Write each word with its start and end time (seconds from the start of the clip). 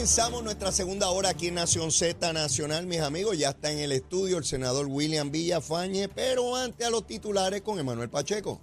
comenzamos 0.00 0.42
nuestra 0.42 0.72
segunda 0.72 1.10
hora 1.10 1.28
aquí 1.28 1.48
en 1.48 1.56
Nación 1.56 1.90
Z 1.90 2.32
Nacional, 2.32 2.86
mis 2.86 3.00
amigos. 3.00 3.36
Ya 3.36 3.50
está 3.50 3.70
en 3.70 3.80
el 3.80 3.92
estudio 3.92 4.38
el 4.38 4.44
senador 4.44 4.86
William 4.88 5.30
Villafañe, 5.30 6.08
pero 6.08 6.56
antes 6.56 6.86
a 6.86 6.90
los 6.90 7.06
titulares 7.06 7.60
con 7.60 7.78
Emanuel 7.78 8.08
Pacheco. 8.08 8.62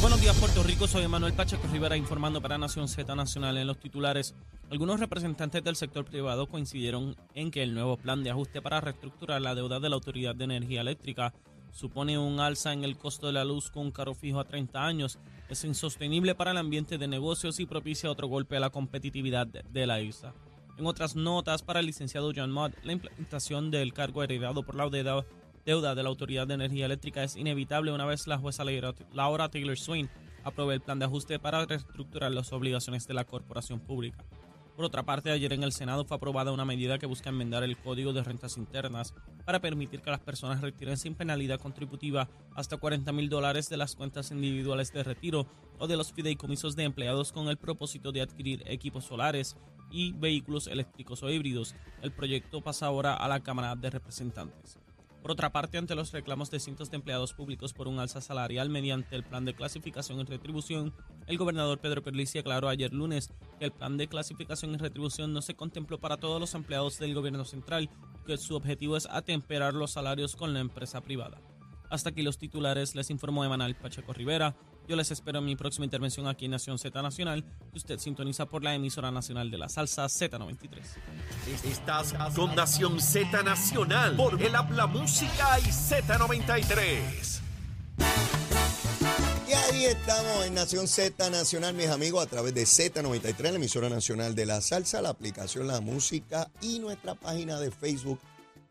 Buenos 0.00 0.20
días, 0.20 0.36
Puerto 0.36 0.62
Rico. 0.62 0.86
Soy 0.86 1.02
Emanuel 1.02 1.32
Pacheco 1.32 1.66
Rivera 1.72 1.96
informando 1.96 2.40
para 2.40 2.56
Nación 2.56 2.86
Z 2.86 3.12
Nacional 3.16 3.58
en 3.58 3.66
los 3.66 3.80
titulares. 3.80 4.36
Algunos 4.70 5.00
representantes 5.00 5.64
del 5.64 5.74
sector 5.74 6.04
privado 6.04 6.46
coincidieron 6.46 7.16
en 7.34 7.50
que 7.50 7.64
el 7.64 7.74
nuevo 7.74 7.96
plan 7.96 8.22
de 8.22 8.30
ajuste 8.30 8.62
para 8.62 8.80
reestructurar 8.80 9.42
la 9.42 9.56
deuda 9.56 9.80
de 9.80 9.88
la 9.88 9.96
Autoridad 9.96 10.36
de 10.36 10.44
Energía 10.44 10.82
Eléctrica 10.82 11.34
supone 11.72 12.16
un 12.16 12.38
alza 12.38 12.72
en 12.72 12.84
el 12.84 12.96
costo 12.96 13.26
de 13.26 13.32
la 13.32 13.44
luz 13.44 13.70
con 13.70 13.86
un 13.86 13.90
carro 13.90 14.14
fijo 14.14 14.38
a 14.38 14.44
30 14.44 14.86
años, 14.86 15.18
es 15.52 15.64
insostenible 15.64 16.34
para 16.34 16.50
el 16.50 16.56
ambiente 16.56 16.98
de 16.98 17.06
negocios 17.06 17.60
y 17.60 17.66
propicia 17.66 18.10
otro 18.10 18.26
golpe 18.26 18.56
a 18.56 18.60
la 18.60 18.70
competitividad 18.70 19.46
de 19.46 19.86
la 19.86 20.00
isla. 20.00 20.32
En 20.78 20.86
otras 20.86 21.14
notas, 21.14 21.62
para 21.62 21.80
el 21.80 21.86
licenciado 21.86 22.32
John 22.34 22.50
Mott, 22.50 22.72
la 22.82 22.92
implementación 22.92 23.70
del 23.70 23.92
cargo 23.92 24.22
heredado 24.22 24.62
por 24.62 24.74
la 24.74 24.88
deuda, 24.88 25.94
de 25.94 26.02
la 26.02 26.08
Autoridad 26.08 26.46
de 26.46 26.54
Energía 26.54 26.86
Eléctrica 26.86 27.22
es 27.22 27.36
inevitable 27.36 27.92
una 27.92 28.06
vez 28.06 28.26
la 28.26 28.38
jueza 28.38 28.64
Laura 29.12 29.48
Taylor 29.48 29.78
Swain 29.78 30.08
apruebe 30.42 30.74
el 30.74 30.80
plan 30.80 30.98
de 30.98 31.04
ajuste 31.04 31.38
para 31.38 31.64
reestructurar 31.66 32.32
las 32.32 32.52
obligaciones 32.52 33.06
de 33.06 33.14
la 33.14 33.24
corporación 33.24 33.78
pública. 33.78 34.24
Por 34.76 34.86
otra 34.86 35.02
parte, 35.02 35.30
ayer 35.30 35.52
en 35.52 35.62
el 35.62 35.72
Senado 35.72 36.06
fue 36.06 36.16
aprobada 36.16 36.50
una 36.50 36.64
medida 36.64 36.98
que 36.98 37.06
busca 37.06 37.28
enmendar 37.28 37.62
el 37.62 37.76
Código 37.76 38.14
de 38.14 38.24
Rentas 38.24 38.56
Internas 38.56 39.14
para 39.44 39.60
permitir 39.60 40.00
que 40.00 40.10
las 40.10 40.20
personas 40.20 40.62
retiren 40.62 40.96
sin 40.96 41.14
penalidad 41.14 41.60
contributiva 41.60 42.30
hasta 42.54 42.78
40 42.78 43.12
mil 43.12 43.28
dólares 43.28 43.68
de 43.68 43.76
las 43.76 43.94
cuentas 43.94 44.30
individuales 44.30 44.90
de 44.92 45.02
retiro 45.02 45.46
o 45.78 45.86
de 45.86 45.96
los 45.98 46.12
fideicomisos 46.12 46.74
de 46.74 46.84
empleados 46.84 47.32
con 47.32 47.48
el 47.48 47.58
propósito 47.58 48.12
de 48.12 48.22
adquirir 48.22 48.62
equipos 48.66 49.04
solares 49.04 49.56
y 49.90 50.12
vehículos 50.12 50.66
eléctricos 50.66 51.22
o 51.22 51.30
híbridos. 51.30 51.74
El 52.00 52.12
proyecto 52.12 52.62
pasa 52.62 52.86
ahora 52.86 53.14
a 53.14 53.28
la 53.28 53.40
Cámara 53.40 53.76
de 53.76 53.90
Representantes. 53.90 54.78
Por 55.22 55.30
otra 55.30 55.52
parte, 55.52 55.78
ante 55.78 55.94
los 55.94 56.10
reclamos 56.10 56.50
de 56.50 56.58
cientos 56.58 56.90
de 56.90 56.96
empleados 56.96 57.32
públicos 57.32 57.72
por 57.72 57.86
un 57.86 58.00
alza 58.00 58.20
salarial 58.20 58.68
mediante 58.68 59.14
el 59.14 59.22
plan 59.22 59.44
de 59.44 59.54
clasificación 59.54 60.18
y 60.18 60.24
retribución, 60.24 60.92
el 61.28 61.38
gobernador 61.38 61.78
Pedro 61.78 62.02
Pierluisi 62.02 62.40
aclaró 62.40 62.68
ayer 62.68 62.92
lunes 62.92 63.30
que 63.60 63.64
el 63.66 63.70
plan 63.70 63.96
de 63.96 64.08
clasificación 64.08 64.74
y 64.74 64.78
retribución 64.78 65.32
no 65.32 65.40
se 65.40 65.54
contempló 65.54 66.00
para 66.00 66.16
todos 66.16 66.40
los 66.40 66.54
empleados 66.54 66.98
del 66.98 67.14
gobierno 67.14 67.44
central, 67.44 67.88
que 68.26 68.36
su 68.36 68.56
objetivo 68.56 68.96
es 68.96 69.06
atemperar 69.06 69.74
los 69.74 69.92
salarios 69.92 70.34
con 70.34 70.54
la 70.54 70.60
empresa 70.60 71.00
privada. 71.00 71.40
Hasta 71.88 72.10
aquí 72.10 72.22
los 72.22 72.38
titulares, 72.38 72.96
les 72.96 73.10
informó 73.10 73.44
Emanuel 73.44 73.76
Pacheco 73.76 74.12
Rivera. 74.12 74.56
Yo 74.88 74.96
les 74.96 75.10
espero 75.10 75.38
en 75.38 75.44
mi 75.44 75.56
próxima 75.56 75.84
intervención 75.84 76.26
aquí 76.26 76.46
en 76.46 76.50
Nación 76.50 76.78
Z 76.78 77.00
Nacional, 77.00 77.44
que 77.70 77.78
usted 77.78 77.98
sintoniza 77.98 78.46
por 78.46 78.64
la 78.64 78.74
emisora 78.74 79.10
nacional 79.10 79.50
de 79.50 79.58
la 79.58 79.68
salsa 79.68 80.06
Z93. 80.06 80.80
Estás 81.64 82.14
con 82.34 82.54
Nación 82.54 83.00
Z 83.00 83.42
Nacional 83.42 84.16
por 84.16 84.42
el 84.42 84.54
Habla 84.54 84.86
Música 84.86 85.60
y 85.60 85.64
Z93. 85.64 87.40
Y 89.48 89.52
ahí 89.52 89.84
estamos 89.84 90.46
en 90.46 90.54
Nación 90.54 90.88
Z 90.88 91.30
Nacional, 91.30 91.74
mis 91.74 91.88
amigos, 91.88 92.24
a 92.24 92.28
través 92.28 92.54
de 92.54 92.62
Z93, 92.62 93.42
la 93.42 93.56
emisora 93.56 93.88
nacional 93.88 94.34
de 94.34 94.46
la 94.46 94.60
salsa, 94.60 95.00
la 95.00 95.10
aplicación 95.10 95.68
La 95.68 95.80
Música 95.80 96.50
y 96.60 96.80
nuestra 96.80 97.14
página 97.14 97.60
de 97.60 97.70
Facebook 97.70 98.18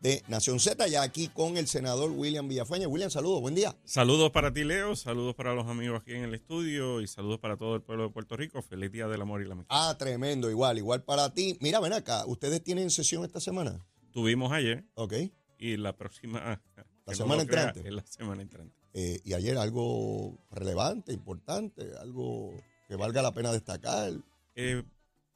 de 0.02 0.22
Nación 0.26 0.58
Z, 0.58 0.88
ya 0.88 1.02
aquí 1.02 1.28
con 1.28 1.56
el 1.56 1.68
senador 1.68 2.10
William 2.10 2.48
Villafaña. 2.48 2.88
William, 2.88 3.08
saludos, 3.08 3.40
buen 3.40 3.54
día. 3.54 3.76
Saludos 3.84 4.32
para 4.32 4.52
ti, 4.52 4.64
Leo, 4.64 4.96
saludos 4.96 5.36
para 5.36 5.54
los 5.54 5.68
amigos 5.68 6.02
aquí 6.02 6.12
en 6.12 6.24
el 6.24 6.34
estudio 6.34 7.00
y 7.00 7.06
saludos 7.06 7.38
para 7.38 7.56
todo 7.56 7.76
el 7.76 7.82
pueblo 7.82 8.08
de 8.08 8.10
Puerto 8.10 8.36
Rico. 8.36 8.60
Feliz 8.62 8.90
Día 8.90 9.06
del 9.06 9.22
Amor 9.22 9.42
y 9.42 9.46
la 9.46 9.52
Amistad. 9.52 9.74
Ah, 9.74 9.96
tremendo, 9.96 10.50
igual, 10.50 10.76
igual 10.76 11.04
para 11.04 11.32
ti. 11.32 11.56
Mira, 11.60 11.78
ven 11.78 11.92
acá, 11.92 12.26
¿ustedes 12.26 12.64
tienen 12.64 12.90
sesión 12.90 13.24
esta 13.24 13.38
semana? 13.38 13.86
Tuvimos 14.10 14.50
ayer. 14.50 14.84
Ok. 14.94 15.14
Y 15.58 15.76
la 15.76 15.96
próxima... 15.96 16.60
La 17.04 17.16
semana 17.16 17.42
entrante. 17.42 17.80
es 17.84 17.92
la 17.92 18.06
semana 18.06 18.42
entrante. 18.42 18.76
Eh, 18.94 19.20
y 19.24 19.32
ayer 19.32 19.58
algo 19.58 20.38
relevante, 20.52 21.12
importante, 21.12 21.90
algo 22.00 22.54
que 22.86 22.94
valga 22.94 23.22
la 23.22 23.32
pena 23.32 23.50
destacar. 23.50 24.12
Eh, 24.54 24.84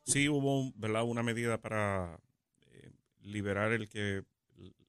sí 0.04 0.28
hubo 0.28 0.72
¿verdad? 0.76 1.02
una 1.02 1.24
medida 1.24 1.60
para 1.60 2.20
eh, 2.70 2.92
liberar 3.20 3.72
el 3.72 3.88
que 3.88 4.22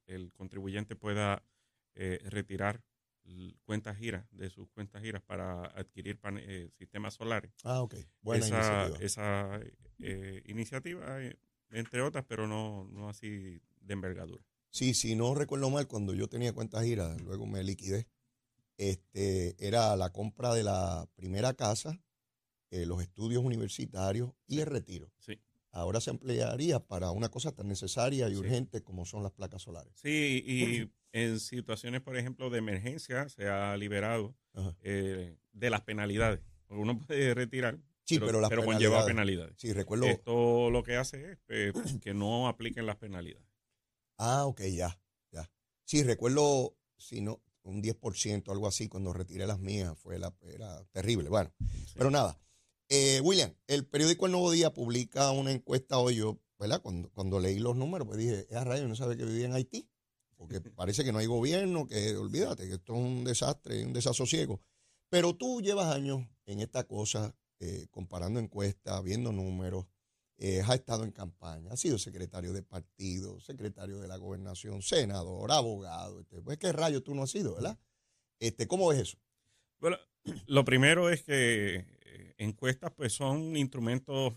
el 0.08 0.32
contribuyente 0.32 0.96
pueda 0.96 1.44
eh, 1.94 2.18
retirar 2.24 2.82
cuentas 3.64 3.98
giras 3.98 4.26
de 4.30 4.48
sus 4.48 4.70
cuentas 4.70 5.02
giras 5.02 5.22
para 5.22 5.66
adquirir 5.78 6.18
eh, 6.38 6.70
sistemas 6.78 7.12
solares. 7.12 7.52
Ah, 7.62 7.82
ok. 7.82 7.96
Buena 8.22 8.46
esa, 8.46 8.56
iniciativa. 8.56 9.04
Esa 9.04 9.60
eh, 9.98 10.42
iniciativa, 10.46 11.18
entre 11.68 12.00
otras, 12.00 12.24
pero 12.26 12.46
no, 12.46 12.88
no 12.90 13.10
así 13.10 13.60
de 13.82 13.92
envergadura. 13.92 14.42
Sí, 14.70 14.94
si 14.94 15.14
no 15.14 15.34
recuerdo 15.34 15.68
mal, 15.68 15.86
cuando 15.86 16.14
yo 16.14 16.28
tenía 16.28 16.54
cuentas 16.54 16.84
giras, 16.84 17.20
luego 17.20 17.46
me 17.46 17.62
liquidé, 17.62 18.08
este, 18.78 19.56
era 19.58 19.94
la 19.96 20.10
compra 20.10 20.54
de 20.54 20.62
la 20.62 21.06
primera 21.14 21.52
casa, 21.52 22.00
los 22.70 23.02
estudios 23.02 23.44
universitarios 23.44 24.32
y 24.46 24.60
el 24.60 24.66
retiro. 24.66 25.12
Sí 25.18 25.38
ahora 25.72 26.00
se 26.00 26.10
emplearía 26.10 26.80
para 26.80 27.10
una 27.10 27.28
cosa 27.28 27.52
tan 27.52 27.68
necesaria 27.68 28.28
y 28.28 28.36
urgente 28.36 28.82
como 28.82 29.04
son 29.04 29.22
las 29.22 29.32
placas 29.32 29.62
solares. 29.62 29.92
Sí, 29.96 30.42
y 30.46 30.90
en 31.12 31.40
situaciones, 31.40 32.00
por 32.00 32.16
ejemplo, 32.16 32.50
de 32.50 32.58
emergencia 32.58 33.28
se 33.28 33.48
ha 33.48 33.76
liberado 33.76 34.34
eh, 34.82 35.36
de 35.52 35.70
las 35.70 35.82
penalidades. 35.82 36.40
Uno 36.68 36.98
puede 36.98 37.34
retirar, 37.34 37.78
sí, 38.04 38.18
pero, 38.18 38.46
pero, 38.48 38.64
conlleva 38.64 39.04
penalidades. 39.06 39.54
Sí, 39.56 39.72
recuerdo. 39.72 40.06
Esto 40.06 40.70
lo 40.70 40.82
que 40.82 40.96
hace 40.96 41.32
es 41.32 41.38
eh, 41.48 41.72
que 42.02 42.14
no 42.14 42.48
apliquen 42.48 42.86
las 42.86 42.96
penalidades. 42.96 43.46
Ah, 44.18 44.46
ok, 44.46 44.62
ya, 44.62 45.00
ya. 45.32 45.50
Sí, 45.84 46.02
recuerdo, 46.02 46.76
si 46.96 47.20
no, 47.20 47.40
un 47.62 47.82
10%, 47.82 48.50
algo 48.50 48.66
así, 48.66 48.88
cuando 48.88 49.12
retiré 49.12 49.46
las 49.46 49.60
mías, 49.60 49.96
fue 49.98 50.18
la, 50.18 50.34
era 50.42 50.84
terrible. 50.92 51.28
Bueno, 51.28 51.52
pero 51.94 52.10
nada. 52.10 52.38
Eh, 52.90 53.20
William, 53.20 53.54
el 53.66 53.86
periódico 53.86 54.24
El 54.26 54.32
Nuevo 54.32 54.50
Día 54.50 54.72
publica 54.72 55.30
una 55.32 55.52
encuesta 55.52 55.98
hoy, 55.98 56.16
yo, 56.16 56.40
¿verdad? 56.58 56.80
Cuando, 56.80 57.10
cuando 57.10 57.38
leí 57.38 57.58
los 57.58 57.76
números, 57.76 58.06
pues 58.06 58.18
dije, 58.18 58.46
es 58.48 58.56
a 58.56 58.64
rayo, 58.64 58.88
no 58.88 58.96
sabe 58.96 59.16
que 59.18 59.26
vivía 59.26 59.44
en 59.44 59.52
Haití, 59.52 59.86
porque 60.36 60.60
parece 60.74 61.04
que 61.04 61.12
no 61.12 61.18
hay 61.18 61.26
gobierno, 61.26 61.86
que 61.86 62.16
olvídate, 62.16 62.66
que 62.66 62.74
esto 62.74 62.94
es 62.94 62.98
un 62.98 63.24
desastre, 63.24 63.84
un 63.84 63.92
desasosiego. 63.92 64.62
Pero 65.10 65.36
tú 65.36 65.60
llevas 65.60 65.94
años 65.94 66.26
en 66.46 66.60
esta 66.60 66.84
cosa, 66.84 67.34
eh, 67.60 67.88
comparando 67.90 68.40
encuestas, 68.40 69.02
viendo 69.02 69.32
números, 69.32 69.86
eh, 70.38 70.62
has 70.62 70.76
estado 70.76 71.04
en 71.04 71.10
campaña, 71.10 71.72
has 71.72 71.80
sido 71.80 71.98
secretario 71.98 72.52
de 72.54 72.62
partido, 72.62 73.38
secretario 73.40 73.98
de 73.98 74.08
la 74.08 74.16
gobernación, 74.16 74.80
senador, 74.80 75.50
abogado. 75.52 76.20
Este, 76.20 76.40
pues 76.40 76.56
qué 76.58 76.72
rayo 76.72 77.02
tú 77.02 77.14
no 77.14 77.24
has 77.24 77.30
sido, 77.30 77.54
¿verdad? 77.54 77.78
Este, 78.38 78.66
¿Cómo 78.66 78.92
es 78.92 79.00
eso? 79.00 79.18
Bueno, 79.80 79.98
lo 80.46 80.64
primero 80.64 81.10
es 81.10 81.22
que 81.24 81.84
encuestas 82.38 82.92
pues 82.92 83.12
son 83.12 83.56
instrumentos, 83.56 84.34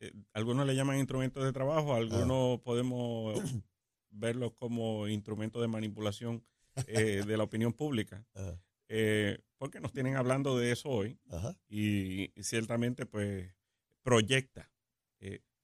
eh, 0.00 0.12
algunos 0.32 0.66
le 0.66 0.74
llaman 0.74 0.98
instrumentos 0.98 1.44
de 1.44 1.52
trabajo, 1.52 1.94
algunos 1.94 2.60
podemos 2.60 3.34
verlos 4.10 4.52
como 4.54 5.08
instrumentos 5.08 5.60
de 5.60 5.68
manipulación 5.68 6.44
eh, 6.86 7.22
de 7.26 7.36
la 7.36 7.44
opinión 7.44 7.72
pública. 7.72 8.24
Eh, 8.88 9.38
porque 9.56 9.80
nos 9.80 9.92
tienen 9.92 10.16
hablando 10.16 10.58
de 10.58 10.72
eso 10.72 10.90
hoy 10.90 11.18
y, 11.68 12.28
ciertamente 12.42 13.06
pues 13.06 13.54
proyecta. 14.02 14.70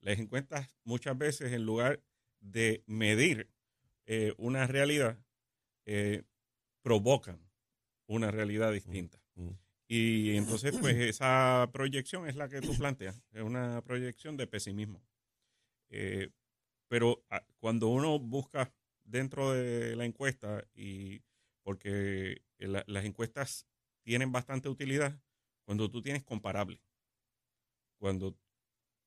las 0.01 0.19
encuestas 0.19 0.69
muchas 0.85 1.19
veces 1.19 1.53
en 1.53 1.67
lugar 1.67 2.01
de 2.41 2.85
medir 2.87 3.51
una 4.39 4.67
realidad, 4.67 5.19
provocan 6.81 7.41
una 8.07 8.31
realidad 8.31 8.73
distinta. 8.73 9.21
Y 9.89 10.37
entonces, 10.37 10.77
pues 10.79 10.95
esa 10.99 11.69
proyección 11.73 12.29
es 12.29 12.37
la 12.37 12.49
que 12.49 12.61
tú 12.61 12.77
planteas, 12.77 13.21
es 13.33 13.43
una 13.43 13.83
proyección 13.83 14.37
de 14.37 14.47
pesimismo. 14.47 15.03
Eh, 15.91 16.29
pero 16.89 17.25
ah, 17.31 17.43
cuando 17.59 17.89
uno 17.89 18.19
busca 18.19 18.73
dentro 19.05 19.53
de 19.53 19.97
la 19.97 20.05
encuesta, 20.05 20.65
y 20.75 21.23
porque 21.63 22.43
las 22.59 23.05
encuestas 23.05 23.67
tienen 24.03 24.33
bastante 24.33 24.69
utilidad, 24.69 25.19
cuando 25.65 25.91
tú 25.91 26.03
tienes 26.03 26.23
comparable. 26.23 26.83
Cuando, 27.99 28.37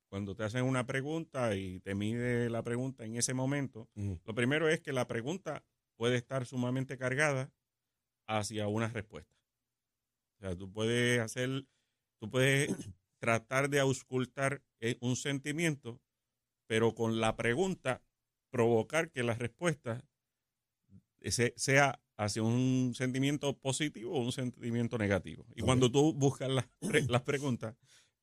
cuando 0.09 0.35
te 0.35 0.43
hacen 0.43 0.65
una 0.65 0.85
pregunta 0.85 1.55
y 1.55 1.79
te 1.79 1.95
mide 1.95 2.49
la 2.49 2.61
pregunta 2.63 3.05
en 3.05 3.15
ese 3.15 3.33
momento, 3.33 3.89
lo 3.95 4.35
primero 4.35 4.67
es 4.67 4.79
que 4.81 4.93
la 4.93 5.07
pregunta 5.07 5.63
puede 5.95 6.17
estar 6.17 6.45
sumamente 6.45 6.97
cargada 6.97 7.51
hacia 8.27 8.67
una 8.67 8.89
respuesta. 8.89 9.40
O 10.41 10.43
sea, 10.43 10.55
tú 10.55 10.71
puedes 10.71 11.19
hacer, 11.19 11.67
tú 12.19 12.31
puedes 12.31 12.67
tratar 13.19 13.69
de 13.69 13.79
auscultar 13.79 14.63
eh, 14.79 14.97
un 14.99 15.15
sentimiento, 15.15 16.01
pero 16.67 16.95
con 16.95 17.19
la 17.19 17.35
pregunta 17.35 18.01
provocar 18.49 19.11
que 19.11 19.21
la 19.21 19.35
respuesta 19.35 20.03
sea 21.55 22.01
hacia 22.17 22.41
un 22.41 22.93
sentimiento 22.95 23.55
positivo 23.55 24.13
o 24.13 24.21
un 24.21 24.31
sentimiento 24.31 24.97
negativo. 24.97 25.45
Y 25.55 25.61
cuando 25.61 25.91
tú 25.91 26.13
buscas 26.13 26.49
las, 26.49 26.65
las 27.07 27.21
preguntas, 27.21 27.75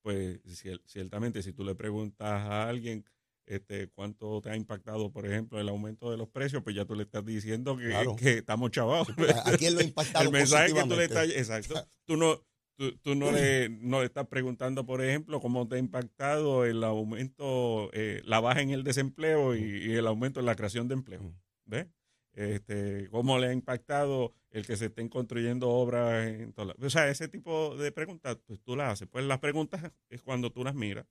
pues 0.03 0.41
ciertamente 0.87 1.43
si 1.45 1.53
tú 1.53 1.65
le 1.65 1.77
preguntas 1.77 2.29
a 2.29 2.69
alguien 2.69 3.05
este, 3.49 3.89
cuánto 3.89 4.41
te 4.41 4.51
ha 4.51 4.57
impactado, 4.57 5.11
por 5.11 5.27
ejemplo, 5.27 5.59
el 5.59 5.69
aumento 5.69 6.11
de 6.11 6.19
los 6.19 6.29
precios, 6.29 6.63
pues 6.63 6.77
ya 6.77 6.85
tú 6.85 6.95
le 6.95 7.05
estás 7.05 7.25
diciendo 7.25 7.77
que, 7.77 7.93
que 8.19 8.39
estamos 8.39 8.71
chavados. 8.71 9.09
¿A 9.45 9.57
quién 9.57 9.75
lo 9.75 9.81
ha 9.81 9.85
impactado 9.85 10.25
El 10.25 10.31
mensaje 10.31 10.75
que 10.75 10.83
tú 10.83 10.97
le 10.97 11.05
estás, 11.05 11.29
exacto, 11.31 11.75
tú 12.05 12.17
no, 12.17 12.41
tú, 12.77 13.15
no, 13.15 13.33
le, 13.33 13.71
no 13.71 14.03
estás 14.03 14.27
preguntando, 14.29 14.85
por 14.85 15.03
ejemplo, 15.03 15.41
cómo 15.41 15.67
te 15.67 15.77
ha 15.77 15.79
impactado 15.79 16.65
el 16.65 16.85
aumento, 16.85 17.91
eh, 17.95 18.21
la 18.25 18.41
baja 18.41 18.61
en 18.61 18.71
el 18.71 18.85
desempleo 18.85 19.57
y, 19.57 19.95
el 19.95 20.07
aumento 20.07 20.41
en 20.41 20.47
la 20.47 20.55
creación 20.55 20.87
de 20.87 20.95
empleo. 20.95 21.35
¿Ves? 21.65 21.87
Este, 22.35 23.09
cómo 23.11 23.39
le 23.39 23.49
ha 23.49 23.53
impactado 23.53 24.35
el 24.51 24.67
que 24.67 24.77
se 24.77 24.87
estén 24.87 25.09
construyendo 25.09 25.71
obras 25.71 26.29
en 26.29 26.53
todas 26.53 26.77
O 26.81 26.89
sea, 26.89 27.09
ese 27.09 27.29
tipo 27.29 27.77
de 27.77 27.91
preguntas, 27.93 28.39
pues 28.47 28.61
tú 28.63 28.77
las 28.77 28.93
haces. 28.93 29.09
Pues 29.09 29.25
las 29.25 29.41
preguntas 29.41 29.91
es 30.09 30.23
cuando 30.23 30.53
tú 30.53 30.63
las 30.63 30.75
miras, 30.75 31.07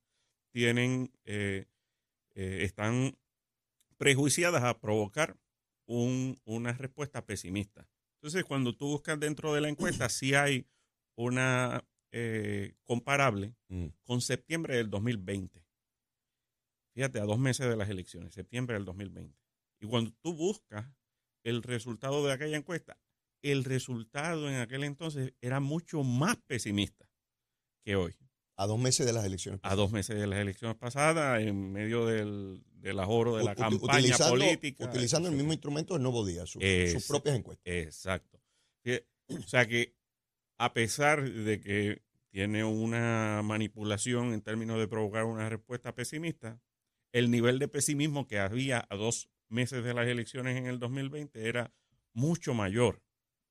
tienen 0.51 1.11
eh, 1.25 1.65
eh, 2.37 2.63
están 2.63 3.17
prejuiciadas 3.97 4.63
a 4.63 4.79
provocar 4.79 5.35
una 5.87 6.73
respuesta 6.73 7.25
pesimista. 7.25 7.89
Entonces, 8.17 8.43
cuando 8.43 8.75
tú 8.75 8.87
buscas 8.87 9.19
dentro 9.19 9.55
de 9.55 9.61
la 9.61 9.69
encuesta, 9.69 10.07
si 10.09 10.35
hay 10.35 10.67
una 11.15 11.83
eh, 12.11 12.75
comparable 12.83 13.55
mm. 13.69 13.87
con 14.03 14.21
septiembre 14.21 14.77
del 14.77 14.91
2020. 14.91 15.65
Fíjate, 16.93 17.19
a 17.19 17.23
dos 17.25 17.39
meses 17.39 17.67
de 17.67 17.75
las 17.75 17.89
elecciones, 17.89 18.35
septiembre 18.35 18.75
del 18.75 18.85
2020. 18.85 19.35
Y 19.81 19.87
cuando 19.87 20.11
tú 20.21 20.35
buscas 20.35 20.87
el 21.43 21.63
resultado 21.63 22.23
de 22.23 22.33
aquella 22.33 22.57
encuesta, 22.57 22.99
el 23.41 23.63
resultado 23.63 24.47
en 24.47 24.55
aquel 24.55 24.83
entonces 24.83 25.33
era 25.41 25.59
mucho 25.59 26.03
más 26.03 26.37
pesimista 26.37 27.09
que 27.83 27.95
hoy. 27.95 28.15
A 28.57 28.65
dos 28.65 28.79
meses 28.79 29.05
de 29.05 29.13
las 29.13 29.23
elecciones 29.23 29.61
pasadas. 29.61 29.73
A 29.73 29.81
dos 29.81 29.91
meses 29.91 30.19
de 30.19 30.27
las 30.27 30.39
elecciones 30.39 30.77
pasadas, 30.77 31.41
en 31.41 31.71
medio 31.71 32.05
del, 32.05 32.63
del 32.73 32.99
ahorro 32.99 33.37
de 33.37 33.43
la 33.43 33.55
campaña 33.55 34.17
política. 34.17 34.85
Utilizando 34.85 35.29
el 35.29 35.35
mismo 35.35 35.53
instrumento 35.53 35.93
del 35.93 36.03
Nuevo 36.03 36.25
Día, 36.25 36.45
sus 36.45 36.61
propias 37.07 37.35
encuestas. 37.35 37.71
Exacto. 37.71 38.41
O 39.29 39.47
sea 39.47 39.67
que, 39.67 39.95
a 40.57 40.73
pesar 40.73 41.29
de 41.29 41.59
que 41.59 42.01
tiene 42.29 42.63
una 42.63 43.41
manipulación 43.43 44.33
en 44.33 44.41
términos 44.41 44.79
de 44.79 44.87
provocar 44.87 45.25
una 45.25 45.49
respuesta 45.49 45.93
pesimista, 45.93 46.61
el 47.11 47.31
nivel 47.31 47.59
de 47.59 47.67
pesimismo 47.67 48.27
que 48.27 48.39
había 48.39 48.85
a 48.89 48.95
dos 48.95 49.29
meses 49.49 49.83
de 49.83 49.93
las 49.93 50.07
elecciones 50.07 50.57
en 50.57 50.67
el 50.67 50.79
2020 50.79 51.47
era 51.47 51.73
mucho 52.13 52.53
mayor 52.53 53.01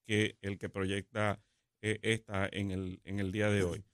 que 0.06 0.38
el 0.40 0.58
que 0.58 0.68
proyecta 0.68 1.42
eh, 1.82 1.98
esta 2.02 2.48
en 2.50 2.70
el, 2.70 3.00
en 3.04 3.20
el 3.20 3.32
día 3.32 3.50
de 3.50 3.64
hoy. 3.64 3.84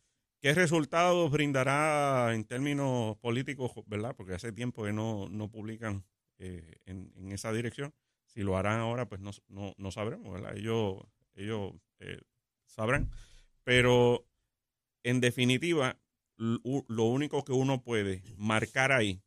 ¿Qué 0.42 0.54
resultados 0.54 1.30
brindará 1.30 2.34
en 2.34 2.42
términos 2.44 3.16
políticos, 3.18 3.70
verdad? 3.86 4.16
Porque 4.16 4.34
hace 4.34 4.50
tiempo 4.50 4.82
que 4.82 4.92
no, 4.92 5.30
publican 5.52 6.04
eh, 6.38 6.80
en, 6.84 7.30
esa 7.30 7.52
dirección. 7.52 7.94
Si 8.26 8.42
lo 8.42 8.56
harán 8.56 8.80
ahora, 8.80 9.08
pues 9.08 9.20
no, 9.20 9.30
no, 9.76 9.90
sabremos, 9.92 10.32
¿verdad? 10.32 10.56
Ellos, 10.56 10.96
ellos 11.34 11.74
eh, 12.00 12.20
sabrán. 12.66 13.08
Pero 13.62 14.26
en 15.04 15.20
definitiva, 15.20 16.00
lo 16.36 17.04
único 17.04 17.44
que 17.44 17.52
uno 17.52 17.84
puede 17.84 18.24
marcar 18.36 18.90
ahí 18.90 19.22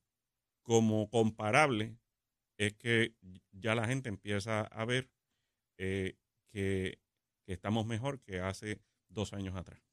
como 0.64 1.10
comparable 1.10 1.96
es 2.58 2.74
que 2.74 3.16
ya 3.54 3.74
la 3.74 3.88
gente 3.88 4.10
empieza 4.10 4.64
a 4.64 4.84
ver 4.84 5.10
eh, 5.78 6.18
que 6.50 7.00
estamos 7.46 7.86
mejor 7.86 8.20
que 8.20 8.42
hace 8.42 8.82
dos 9.08 9.32
años 9.32 9.56
atrás. 9.56 9.85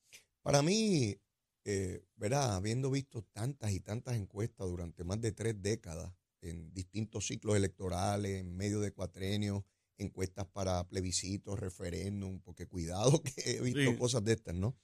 Para 0.43 0.61
mí, 0.63 1.17
eh, 1.65 2.05
¿verdad? 2.17 2.57
Habiendo 2.57 2.91
visto 2.91 3.23
tantas 3.23 3.73
y 3.73 3.81
tantas 3.81 4.17
encuestas 4.17 4.69
durante 4.69 5.05
más 5.05 5.21
de 5.21 5.33
tres 5.33 5.61
décadas 5.63 6.13
en 6.41 6.73
distintos 6.75 7.29
ciclos 7.29 7.57
electorales, 7.57 8.41
en 8.41 8.57
medio 8.57 8.81
de 8.81 8.93
cuatrenios, 8.93 9.63
encuestas 9.99 10.47
para 10.47 10.89
plebiscitos, 10.89 11.61
referéndum, 11.61 12.41
porque 12.41 12.67
cuidado 12.67 13.23
que 13.23 13.53
he 13.53 13.61
visto 13.61 13.97
cosas 13.97 14.25
de 14.25 14.33
estas, 14.33 14.55
¿no? 14.55 14.77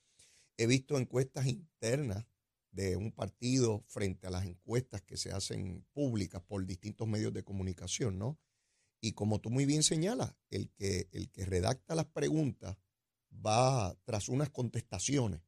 He 0.56 0.66
visto 0.66 0.96
encuestas 0.96 1.46
internas 1.46 2.24
de 2.70 2.96
un 2.96 3.10
partido 3.10 3.84
frente 3.88 4.28
a 4.28 4.30
las 4.30 4.44
encuestas 4.44 5.02
que 5.02 5.16
se 5.16 5.32
hacen 5.32 5.84
públicas 5.92 6.42
por 6.42 6.64
distintos 6.64 7.08
medios 7.08 7.32
de 7.32 7.42
comunicación, 7.42 8.18
¿no? 8.18 8.38
Y 9.00 9.12
como 9.12 9.40
tú 9.40 9.50
muy 9.50 9.64
bien 9.64 9.82
señalas, 9.82 10.34
el 10.50 10.70
que, 10.70 11.08
el 11.12 11.30
que 11.30 11.44
redacta 11.44 11.96
las 11.96 12.06
preguntas 12.06 12.76
va 13.32 13.96
tras 14.04 14.28
unas 14.28 14.50
contestaciones 14.50 15.47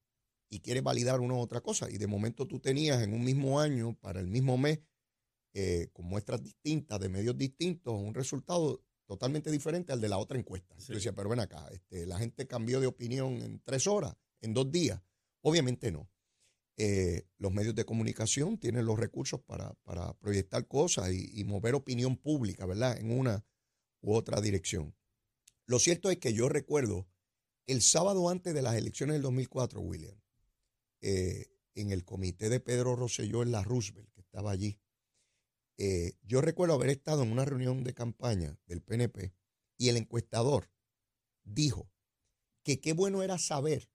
y 0.50 0.61
quiere 0.61 0.81
validar 0.81 1.20
una 1.20 1.35
u 1.35 1.38
otra 1.38 1.61
cosa. 1.61 1.88
Y 1.88 1.97
de 1.97 2.08
momento 2.08 2.47
tú 2.47 2.58
tenías 2.58 3.00
en 3.02 3.14
un 3.14 3.25
mismo 3.25 3.61
año, 3.61 3.97
para 4.00 4.20
el 4.20 4.26
mismo 4.26 4.58
mes, 4.58 4.81
eh, 5.55 5.88
con 5.93 6.06
muestras 6.06 6.43
distintas, 6.43 7.00
de 7.00 7.08
medios 7.08 7.38
distintos, 7.38 7.94
un 7.94 8.14
resultado 8.14 8.85
totalmente 9.06 9.50
diferente 9.50 9.93
al 9.93 10.00
de 10.00 10.08
la 10.08 10.19
otra 10.19 10.38
encuesta. 10.38 10.76
Yo 10.79 10.94
decía, 10.94 11.12
pero 11.14 11.29
ven 11.29 11.41
acá, 11.41 11.67
este, 11.73 12.05
la 12.06 12.19
gente 12.19 12.47
cambió 12.47 12.81
de 12.81 12.87
opinión 12.87 13.41
en 13.43 13.61
tres 13.61 13.87
horas, 13.87 14.17
en 14.41 14.52
dos 14.52 14.70
días. 14.70 15.01
Obviamente 15.43 15.91
no. 15.91 16.10
Eh, 16.77 17.27
los 17.39 17.53
medios 17.53 17.75
de 17.75 17.84
comunicación 17.84 18.58
tienen 18.58 18.86
los 18.86 18.98
recursos 18.98 19.41
para, 19.41 19.75
proyectar 20.20 20.67
cosas 20.67 21.13
y, 21.13 21.31
y, 21.39 21.44
mover 21.44 21.75
opinión 21.75 22.17
pública, 22.17 22.65
¿verdad? 22.67 22.98
En 22.98 23.10
una 23.10 23.44
u 24.01 24.15
otra 24.15 24.41
dirección. 24.41 24.96
Lo 25.67 25.79
cierto 25.79 26.10
es 26.10 26.19
que 26.19 26.32
yo 26.32 26.48
recuerdo 26.48 27.06
el 27.67 27.82
sábado 27.82 28.29
antes 28.29 28.55
de 28.55 28.63
las 28.63 28.77
elecciones 28.77 29.15
del 29.15 29.22
2004, 29.22 29.81
William, 29.81 30.17
eh, 31.01 31.47
en 31.75 31.93
el 31.93 32.05
comité 32.05 32.49
de 32.49 32.61
Pedro 32.61 32.97
Rosselló 32.97 33.43
en 33.43 33.53
la 33.53 33.63
Roosevelt, 33.63 34.11
que 34.13 34.21
estaba 34.21 34.51
allí. 34.51 34.79
Eh, 35.79 36.19
yo 36.23 36.41
recuerdo 36.41 36.75
haber 36.75 36.91
estado 36.91 37.23
en 37.23 37.33
una 37.33 37.45
reunión 37.45 37.85
de 37.85 37.95
campaña 37.95 38.59
del 38.67 38.83
PNP 38.83 39.33
y 39.79 39.89
el 39.89 39.97
encuestador 39.97 40.71
dijo 41.43 41.91
que 42.63 42.81
qué 42.81 42.93
bueno 42.93 43.23
era 43.23 43.39
saber 43.39 43.89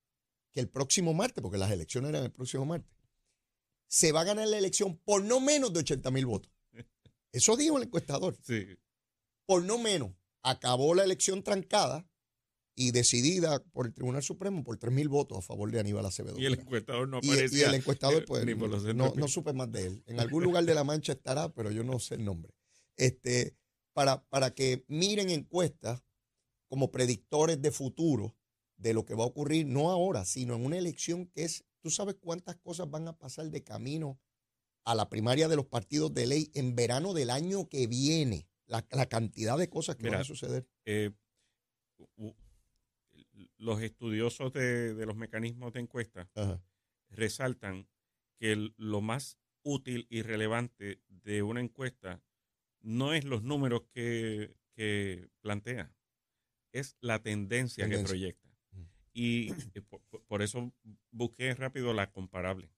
que 0.52 0.60
el 0.62 0.70
próximo 0.70 1.14
martes, 1.14 1.42
porque 1.42 1.58
las 1.58 1.72
elecciones 1.72 2.10
eran 2.10 2.24
el 2.24 2.32
próximo 2.32 2.66
martes, 2.66 2.92
se 3.88 4.12
va 4.12 4.22
a 4.22 4.26
ganar 4.26 4.48
la 4.48 4.58
elección 4.58 4.98
por 4.98 5.24
no 5.24 5.40
menos 5.40 5.74
de 5.74 5.80
80 5.80 6.10
mil 6.12 6.26
votos. 6.26 6.52
Eso 7.32 7.56
dijo 7.58 7.78
el 7.78 7.84
encuestador. 7.84 8.38
Sí. 8.42 8.66
Por 9.46 9.64
no 9.64 9.78
menos. 9.78 10.12
Acabó 10.42 10.96
la 10.96 11.04
elección 11.04 11.44
trancada 11.44 12.10
y 12.76 12.92
decidida 12.92 13.64
por 13.72 13.88
el 13.88 13.94
Tribunal 13.94 14.22
Supremo 14.22 14.64
por 14.64 14.78
3.000 14.78 15.08
votos 15.08 15.38
a 15.38 15.42
favor 15.42 15.72
de 15.72 15.80
Aníbal 15.80 16.06
Acevedo. 16.06 16.38
Y 16.38 16.46
el 16.46 16.56
encuestador 16.56 17.08
no 17.08 17.18
aparecía. 17.18 17.60
Y, 17.60 17.70
el 17.70 17.76
encuestador, 17.76 18.26
pues, 18.26 18.46
no, 18.94 19.14
no, 19.16 19.28
supe 19.28 19.54
más 19.54 19.72
de 19.72 19.88
él. 19.88 20.04
En 20.08 20.20
algún 20.20 20.44
lugar 20.44 20.66
de 20.66 20.76
La 20.76 20.84
Mancha 20.84 21.14
estará, 21.14 21.54
pero 21.54 21.72
yo 21.72 21.84
no 21.84 22.00
sé 22.00 22.16
el 22.16 22.26
nombre. 22.26 22.54
Este, 22.98 23.56
para, 23.94 24.26
para 24.26 24.54
que 24.54 24.84
miren 24.88 25.30
encuestas 25.30 26.04
como 26.68 26.92
predictores 26.92 27.62
de 27.62 27.72
futuro 27.72 28.36
de 28.78 28.94
lo 28.94 29.06
que 29.06 29.16
va 29.16 29.24
a 29.24 29.28
ocurrir, 29.28 29.66
no 29.66 29.90
ahora, 29.90 30.26
sino 30.26 30.56
en 30.56 30.66
una 30.66 30.78
elección 30.78 31.28
que 31.28 31.44
es, 31.44 31.64
tú 31.82 31.90
sabes 31.90 32.16
cuántas 32.20 32.58
cosas 32.58 32.90
van 32.90 33.08
a 33.08 33.18
pasar 33.18 33.50
de 33.50 33.64
camino 33.64 34.20
a 34.84 34.96
la 34.96 35.10
primaria 35.10 35.48
de 35.48 35.56
los 35.56 35.66
partidos 35.66 36.14
de 36.14 36.28
ley 36.28 36.52
en 36.54 36.76
verano 36.76 37.14
del 37.14 37.30
año 37.30 37.70
que 37.70 37.88
viene, 37.88 38.50
la, 38.68 38.82
cantidad 39.08 39.58
de 39.58 39.70
cosas 39.70 39.96
que 39.96 40.10
van 40.10 40.22
a 40.22 40.24
suceder. 40.26 40.68
Eh, 40.86 41.12
los 43.58 43.82
estudiosos 43.82 44.54
de, 44.54 45.06
los 45.06 45.16
mecanismos 45.16 45.74
de 45.74 45.82
encuesta 45.82 46.30
resaltan 47.10 47.88
que 48.38 48.72
lo 48.78 49.02
más 49.02 49.38
útil 49.64 50.08
y 50.10 50.22
relevante 50.22 51.02
de 51.08 51.42
una 51.42 51.62
encuesta 51.62 52.22
no 52.82 53.14
es 53.14 53.26
los 53.26 53.44
números 53.44 53.84
que, 53.92 54.56
plantea, 55.42 55.92
es 56.72 56.98
la 57.02 57.22
tendencia, 57.22 57.90
que 57.90 58.00
proyecta. 58.00 58.50
Y 59.12 59.52
eh, 59.74 59.82
por, 60.28 60.42
eso 60.42 60.74
busqué 61.12 61.54
rápido 61.56 61.94
la 61.94 62.12
comparable, 62.12 62.70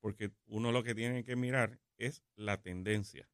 porque 0.00 0.32
uno 0.46 0.72
lo 0.72 0.82
que 0.82 0.94
tiene 0.94 1.24
que 1.24 1.36
mirar 1.36 1.80
es 1.98 2.22
la 2.36 2.62
tendencia. 2.62 3.28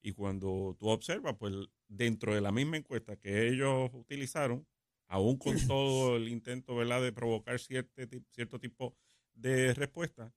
Y 0.00 0.12
cuando 0.12 0.76
tú 0.78 0.88
observas, 0.88 1.36
pues 1.36 1.52
dentro 1.88 2.34
de 2.34 2.40
la 2.40 2.52
misma 2.52 2.76
encuesta 2.76 3.16
que 3.16 3.48
ellos 3.48 3.90
utilizaron, 3.92 4.66
aún 5.08 5.36
con 5.36 5.56
todo 5.66 6.16
el 6.16 6.28
intento 6.28 6.74
¿verdad? 6.74 7.02
de 7.02 7.12
provocar 7.12 7.58
cierto, 7.58 8.02
cierto 8.30 8.58
tipo 8.58 8.96
de 9.34 9.74
respuesta, 9.74 10.34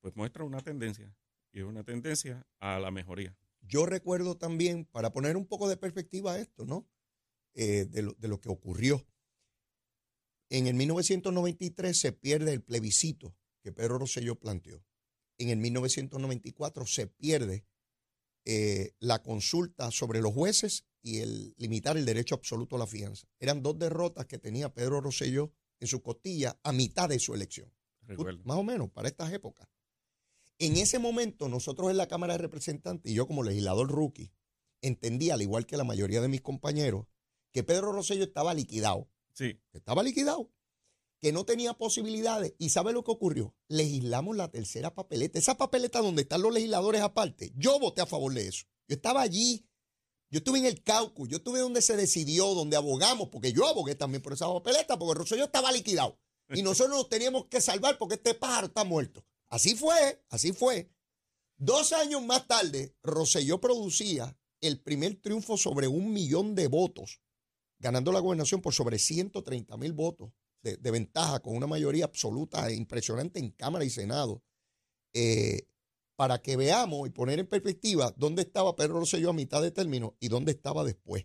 pues 0.00 0.16
muestra 0.16 0.44
una 0.44 0.60
tendencia, 0.60 1.14
y 1.52 1.60
es 1.60 1.64
una 1.64 1.84
tendencia 1.84 2.46
a 2.58 2.78
la 2.78 2.90
mejoría. 2.90 3.36
Yo 3.62 3.86
recuerdo 3.86 4.36
también, 4.36 4.86
para 4.86 5.12
poner 5.12 5.36
un 5.36 5.46
poco 5.46 5.68
de 5.68 5.76
perspectiva 5.76 6.38
esto, 6.38 6.64
¿no? 6.64 6.88
Eh, 7.54 7.84
de, 7.84 8.02
lo, 8.02 8.12
de 8.14 8.28
lo 8.28 8.40
que 8.40 8.48
ocurrió. 8.48 9.06
En 10.48 10.66
el 10.66 10.74
1993 10.74 11.98
se 11.98 12.12
pierde 12.12 12.52
el 12.52 12.62
plebiscito 12.62 13.36
que 13.62 13.72
Pedro 13.72 13.98
Rosselló 13.98 14.36
planteó. 14.36 14.84
En 15.38 15.50
el 15.50 15.58
1994 15.58 16.86
se 16.86 17.06
pierde 17.06 17.64
eh, 18.44 18.94
la 18.98 19.22
consulta 19.22 19.90
sobre 19.90 20.20
los 20.20 20.32
jueces 20.32 20.86
y 21.02 21.18
el 21.18 21.54
limitar 21.56 21.96
el 21.96 22.04
derecho 22.04 22.34
absoluto 22.34 22.76
a 22.76 22.78
la 22.78 22.86
fianza. 22.86 23.28
Eran 23.38 23.62
dos 23.62 23.78
derrotas 23.78 24.26
que 24.26 24.38
tenía 24.38 24.72
Pedro 24.72 25.00
Rosselló 25.00 25.52
en 25.78 25.88
su 25.88 26.02
costilla 26.02 26.58
a 26.62 26.72
mitad 26.72 27.08
de 27.08 27.18
su 27.18 27.34
elección. 27.34 27.72
recuerdo. 28.02 28.42
Más 28.44 28.56
o 28.56 28.62
menos, 28.62 28.90
para 28.90 29.08
estas 29.08 29.32
épocas. 29.32 29.68
En 30.58 30.76
ese 30.76 30.98
momento, 30.98 31.48
nosotros 31.48 31.90
en 31.90 31.96
la 31.96 32.06
Cámara 32.08 32.34
de 32.34 32.38
Representantes 32.38 33.10
y 33.10 33.14
yo 33.14 33.26
como 33.26 33.42
legislador 33.42 33.88
rookie, 33.90 34.32
entendí, 34.82 35.30
al 35.30 35.42
igual 35.42 35.66
que 35.66 35.76
la 35.76 35.84
mayoría 35.84 36.20
de 36.20 36.28
mis 36.28 36.42
compañeros, 36.42 37.06
que 37.52 37.62
Pedro 37.62 37.92
Rosselló 37.92 38.24
estaba 38.24 38.54
liquidado. 38.54 39.08
Sí. 39.32 39.58
Estaba 39.72 40.02
liquidado. 40.02 40.50
Que 41.18 41.32
no 41.32 41.44
tenía 41.44 41.74
posibilidades. 41.74 42.54
¿Y 42.58 42.70
sabe 42.70 42.92
lo 42.92 43.04
que 43.04 43.10
ocurrió? 43.10 43.54
Legislamos 43.68 44.36
la 44.36 44.50
tercera 44.50 44.94
papeleta. 44.94 45.38
Esa 45.38 45.56
papeleta 45.56 46.00
donde 46.00 46.22
están 46.22 46.42
los 46.42 46.52
legisladores 46.52 47.02
aparte. 47.02 47.52
Yo 47.56 47.78
voté 47.78 48.00
a 48.00 48.06
favor 48.06 48.32
de 48.32 48.48
eso. 48.48 48.66
Yo 48.88 48.96
estaba 48.96 49.22
allí. 49.22 49.66
Yo 50.30 50.38
estuve 50.38 50.60
en 50.60 50.66
el 50.66 50.82
caucus. 50.82 51.28
Yo 51.28 51.38
estuve 51.38 51.58
donde 51.58 51.82
se 51.82 51.96
decidió, 51.96 52.54
donde 52.54 52.76
abogamos, 52.76 53.28
porque 53.28 53.52
yo 53.52 53.66
abogué 53.66 53.96
también 53.96 54.22
por 54.22 54.32
esa 54.32 54.46
papeleta, 54.46 54.98
porque 54.98 55.18
Rosselló 55.18 55.44
estaba 55.44 55.72
liquidado. 55.72 56.18
Y 56.48 56.62
nosotros 56.62 56.96
nos 56.96 57.08
teníamos 57.08 57.46
que 57.46 57.60
salvar 57.60 57.98
porque 57.98 58.14
este 58.14 58.34
pájaro 58.34 58.68
está 58.68 58.84
muerto. 58.84 59.24
Así 59.48 59.74
fue, 59.74 60.22
así 60.28 60.52
fue. 60.52 60.88
Dos 61.56 61.92
años 61.92 62.24
más 62.24 62.46
tarde, 62.46 62.94
Rosselló 63.02 63.60
producía 63.60 64.36
el 64.60 64.80
primer 64.80 65.20
triunfo 65.20 65.56
sobre 65.56 65.88
un 65.88 66.12
millón 66.12 66.54
de 66.54 66.68
votos, 66.68 67.20
ganando 67.78 68.12
la 68.12 68.20
gobernación 68.20 68.60
por 68.62 68.72
sobre 68.72 68.98
130 68.98 69.76
mil 69.76 69.92
votos 69.92 70.32
de, 70.62 70.76
de 70.76 70.90
ventaja, 70.90 71.40
con 71.40 71.56
una 71.56 71.66
mayoría 71.66 72.04
absoluta 72.04 72.68
e 72.68 72.74
impresionante 72.74 73.40
en 73.40 73.50
Cámara 73.50 73.84
y 73.84 73.90
Senado. 73.90 74.42
Eh, 75.12 75.66
para 76.20 76.42
que 76.42 76.54
veamos 76.54 77.08
y 77.08 77.10
poner 77.12 77.38
en 77.38 77.46
perspectiva 77.46 78.12
dónde 78.14 78.42
estaba 78.42 78.76
Pedro 78.76 79.00
Rosselló 79.00 79.30
a 79.30 79.32
mitad 79.32 79.62
de 79.62 79.70
término 79.70 80.18
y 80.20 80.28
dónde 80.28 80.52
estaba 80.52 80.84
después. 80.84 81.24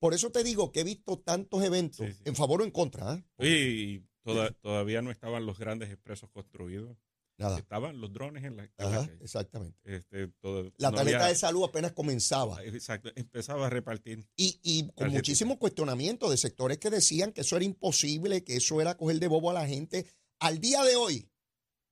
Por 0.00 0.14
eso 0.14 0.32
te 0.32 0.42
digo 0.42 0.72
que 0.72 0.80
he 0.80 0.84
visto 0.84 1.18
tantos 1.18 1.62
eventos 1.62 2.06
Sí, 2.06 2.12
sí. 2.14 2.22
en 2.24 2.34
favor 2.34 2.62
o 2.62 2.64
en 2.64 2.70
contra. 2.70 3.10
¿ah? 3.12 3.22
Y 3.44 4.00
toda- 4.24 4.52
todavía 4.52 5.02
no 5.02 5.10
estaban 5.10 5.44
los 5.44 5.58
grandes 5.58 5.90
expresos 5.90 6.30
construidos. 6.30 6.96
Nada. 7.36 7.58
Estaban 7.58 8.00
los 8.00 8.10
drones 8.10 8.42
en 8.44 8.56
la, 8.56 8.64
en 8.64 8.70
la 8.78 8.86
Ajá, 8.86 9.06
calle. 9.06 9.18
exactamente. 9.22 9.78
Este, 9.84 10.28
todo- 10.40 10.72
La 10.78 10.90
no 10.92 10.96
tarjeta 10.96 11.18
había- 11.18 11.28
de 11.28 11.34
salud 11.34 11.64
apenas 11.64 11.92
comenzaba. 11.92 12.64
Exacto, 12.64 13.10
empezaba 13.16 13.66
a 13.66 13.68
repartir. 13.68 14.26
Y, 14.34 14.58
y 14.62 14.88
con 14.92 15.10
muchísimos 15.10 15.58
cuestionamientos 15.58 16.30
de 16.30 16.38
sectores 16.38 16.78
que 16.78 16.88
decían 16.88 17.32
que 17.32 17.42
eso 17.42 17.54
era 17.56 17.66
imposible, 17.66 18.44
que 18.44 18.56
eso 18.56 18.80
era 18.80 18.96
coger 18.96 19.18
de 19.20 19.28
bobo 19.28 19.50
a 19.50 19.52
la 19.52 19.66
gente. 19.66 20.06
Al 20.40 20.58
día 20.58 20.82
de 20.84 20.96
hoy, 20.96 21.28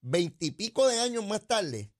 veintipico 0.00 0.86
de 0.88 1.00
años 1.00 1.26
más 1.26 1.46
tarde, 1.46 1.90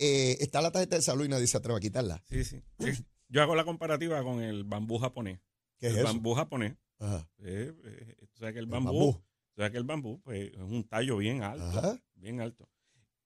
eh, 0.00 0.36
está 0.40 0.60
la 0.60 0.72
tarjeta 0.72 0.96
de 0.96 1.02
salud 1.02 1.24
y 1.24 1.28
nadie 1.28 1.46
se 1.46 1.56
atreve 1.58 1.76
a 1.76 1.80
quitarla. 1.80 2.22
Sí, 2.28 2.42
sí. 2.44 2.60
Sí. 2.78 3.04
Yo 3.28 3.42
hago 3.42 3.54
la 3.54 3.64
comparativa 3.64 4.22
con 4.24 4.42
el 4.42 4.64
bambú 4.64 4.98
japonés. 4.98 5.38
¿Qué 5.78 5.86
es 5.86 5.92
el 5.92 5.98
eso? 6.00 6.06
bambú 6.08 6.34
japonés. 6.34 6.76
Ajá. 6.98 7.28
eh, 7.38 7.72
eh, 7.84 8.16
tú 8.32 8.38
sabes 8.40 8.54
que 8.54 8.58
el 8.58 8.64
El 8.64 8.70
bambú, 8.70 8.88
bambú. 8.88 9.12
tú 9.12 9.56
sabes 9.56 9.70
que 9.72 9.78
el 9.78 9.84
bambú 9.84 10.20
pues, 10.22 10.50
es 10.52 10.58
un 10.58 10.84
tallo 10.88 11.16
bien 11.18 11.42
alto. 11.42 11.64
Ajá. 11.64 12.02
Bien 12.14 12.40
alto. 12.40 12.68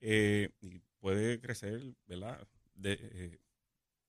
Eh, 0.01 0.51
y 0.61 0.81
puede 1.01 1.41
crecer, 1.41 1.81
¿verdad? 2.07 2.47
De, 2.75 2.99
eh, 3.01 3.41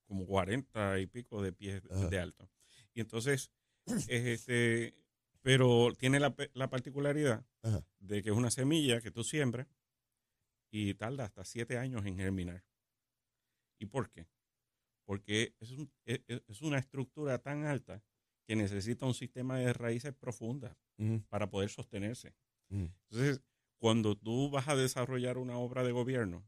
como 0.08 0.26
40 0.26 1.00
y 1.00 1.08
pico 1.08 1.42
de 1.42 1.54
pies 1.54 1.82
Ajá. 1.90 2.08
de 2.10 2.20
alto. 2.20 2.50
Y 2.94 3.02
entonces, 3.02 3.52
es 3.86 4.08
este, 4.10 4.96
pero 5.42 5.94
tiene 5.98 6.20
la, 6.20 6.36
particularidad 6.70 7.46
Ajá. 7.64 7.84
de 8.00 8.22
que 8.24 8.30
es 8.32 8.36
una 8.36 8.52
semilla 8.52 9.02
que 9.02 9.12
tú 9.12 9.24
siembras 9.24 9.68
y 10.77 10.94
tarda 10.94 11.24
hasta 11.24 11.46
siete 11.46 11.77
años 11.77 12.05
en 12.05 12.17
germinar. 12.17 12.65
¿Y 13.79 13.86
por 13.86 14.10
qué? 14.10 14.27
Porque 15.05 15.55
es, 15.60 15.72
un- 15.72 15.91
es- 16.05 16.22
es- 16.27 16.62
una 16.62 16.79
estructura 16.79 17.39
tan 17.41 17.63
alta 17.65 18.03
que 18.48 18.55
necesita 18.58 19.05
un 19.05 19.13
sistema 19.13 19.58
de 19.58 19.72
raíces 19.74 20.13
profundas 20.13 20.75
para 21.29 21.50
poder 21.50 21.70
sostenerse. 21.70 22.36
Entonces, 23.10 23.41
cuando 23.79 24.15
tú 24.17 24.50
vas 24.50 24.67
a 24.67 24.75
desarrollar 24.75 25.38
una 25.38 25.58
obra 25.58 25.84
de 25.84 25.91
gobierno, 25.91 26.46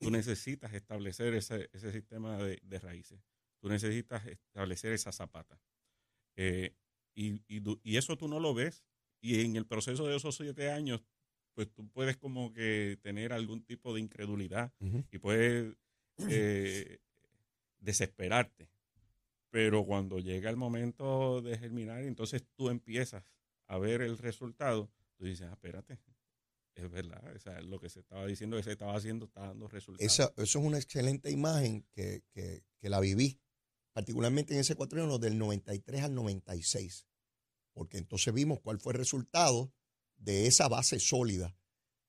tú 0.00 0.10
necesitas 0.10 0.74
establecer 0.74 1.32
ese, 1.34 1.70
ese 1.72 1.92
sistema 1.92 2.36
de, 2.38 2.58
de 2.62 2.78
raíces. 2.78 3.20
Tú 3.62 3.68
necesitas 3.68 4.26
establecer 4.26 4.92
esa 4.92 5.12
zapata. 5.12 5.58
Eh, 6.36 6.74
y, 7.16 7.42
y 7.48 7.96
eso 7.96 8.16
tú 8.18 8.28
no 8.28 8.40
lo 8.40 8.52
ves. 8.54 8.84
Y 9.22 9.40
en 9.44 9.56
el 9.56 9.66
proceso 9.66 10.06
de 10.06 10.16
esos 10.16 10.36
siete 10.36 10.70
años, 10.70 11.02
pues 11.54 11.70
tú 11.72 11.88
puedes 11.88 12.16
como 12.16 12.52
que 12.52 12.98
tener 13.02 13.32
algún 13.32 13.64
tipo 13.64 13.94
de 13.94 14.00
incredulidad 14.00 14.72
y 15.10 15.18
puedes 15.18 15.74
eh, 16.28 16.98
desesperarte. 17.78 18.68
Pero 19.50 19.84
cuando 19.84 20.18
llega 20.18 20.50
el 20.50 20.56
momento 20.56 21.40
de 21.40 21.56
germinar, 21.58 22.02
entonces 22.02 22.42
tú 22.56 22.70
empiezas 22.70 23.24
a 23.68 23.78
ver 23.78 24.02
el 24.02 24.18
resultado, 24.18 24.90
tú 25.16 25.24
dices, 25.26 25.46
ah, 25.48 25.52
espérate, 25.52 25.98
es 26.74 26.90
verdad, 26.90 27.22
o 27.34 27.38
sea, 27.38 27.60
lo 27.60 27.78
que 27.78 27.88
se 27.88 28.00
estaba 28.00 28.26
diciendo 28.26 28.56
que 28.56 28.64
se 28.64 28.72
estaba 28.72 28.96
haciendo 28.96 29.26
está 29.26 29.42
dando 29.42 29.68
resultados. 29.68 30.04
Esa, 30.12 30.24
eso 30.42 30.58
es 30.58 30.64
una 30.64 30.78
excelente 30.78 31.30
imagen 31.30 31.86
que, 31.92 32.22
que- 32.32 32.64
que 32.80 32.88
la 32.88 32.98
viví, 33.00 33.38
particularmente 33.92 34.54
en 34.54 34.60
ese 34.60 34.74
cuatrienio 34.74 35.18
del 35.18 35.38
93 35.38 36.02
al 36.02 36.14
96, 36.16 37.06
porque 37.72 37.96
entonces 37.98 38.34
vimos 38.34 38.60
cuál 38.60 38.80
fue 38.80 38.92
el 38.92 38.98
resultado 38.98 39.72
de 40.24 40.46
esa 40.46 40.68
base 40.68 40.98
sólida, 41.00 41.56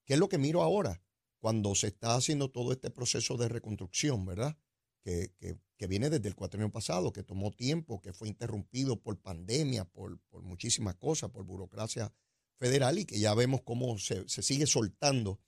que 0.05 0.13
es 0.13 0.19
lo 0.19 0.29
que 0.29 0.37
miro 0.37 0.61
ahora, 0.61 1.01
cuando 1.39 1.75
se 1.75 1.87
está 1.87 2.15
haciendo 2.15 2.49
todo 2.49 2.71
este 2.71 2.89
proceso 2.89 3.37
de 3.37 3.47
reconstrucción, 3.49 4.25
¿verdad? 4.25 4.57
Que, 5.03 5.33
que- 5.37 5.57
que 5.77 5.87
viene 5.87 6.09
desde 6.09 6.29
el 6.29 6.35
cuatrienio 6.35 6.71
pasado, 6.71 7.11
que 7.11 7.21
tomó 7.21 7.51
tiempo, 7.51 7.99
que 8.01 8.13
fue 8.13 8.29
interrumpido 8.29 8.95
por 9.01 9.19
pandemia, 9.19 9.83
por, 9.83 10.19
por 10.29 10.41
muchísimas 10.41 10.95
cosas, 10.95 11.31
por 11.31 11.43
burocracia 11.43 12.13
federal 12.57 12.97
y 12.97 13.03
que 13.05 13.19
ya 13.19 13.33
vemos 13.35 13.61
cómo 13.63 13.97
se, 13.97 14.27
se 14.29 14.41
sigue 14.41 14.67
soltando 14.67 15.41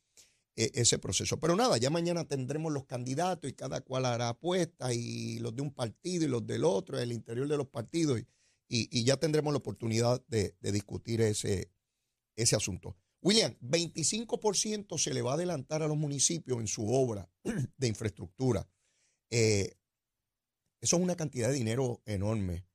e- 0.57 0.71
ese 0.73 0.99
proceso. 0.99 1.39
Pero 1.39 1.55
nada, 1.55 1.77
ya 1.77 1.89
mañana 1.89 2.25
tendremos 2.27 2.73
los 2.73 2.83
candidatos 2.85 3.49
y 3.49 3.53
cada 3.53 3.79
cual 3.79 4.05
hará 4.05 4.27
apuestas 4.29 4.93
y 4.93 5.39
los 5.39 5.55
de 5.55 5.61
un 5.61 5.71
partido 5.73 6.25
y 6.25 6.27
los 6.27 6.45
del 6.45 6.65
otro, 6.65 6.99
el 6.99 7.13
interior 7.13 7.47
de 7.47 7.55
los 7.57 7.67
partidos 7.67 8.19
y, 8.19 8.27
y- 8.67 8.89
y 8.91 9.05
ya 9.05 9.15
tendremos 9.15 9.53
la 9.53 9.59
oportunidad 9.59 10.21
de, 10.27 10.57
de 10.59 10.71
discutir 10.73 11.21
ese, 11.21 11.71
ese 12.37 12.55
asunto. 12.55 12.95
William, 13.21 13.53
25% 13.59 14.97
se 14.97 15.13
le 15.13 15.21
va 15.21 15.31
a 15.31 15.33
adelantar 15.33 15.83
a 15.83 15.87
los 15.87 15.97
municipios 15.97 16.59
en 16.59 16.67
su 16.67 16.87
obra 16.87 17.29
de 17.77 17.87
infraestructura. 17.87 18.69
Eh, 19.29 19.73
eso 20.79 20.95
es 20.97 21.01
una 21.01 21.15
cantidad 21.15 21.49
de 21.49 21.55
dinero 21.55 22.01
enorme, 22.05 22.65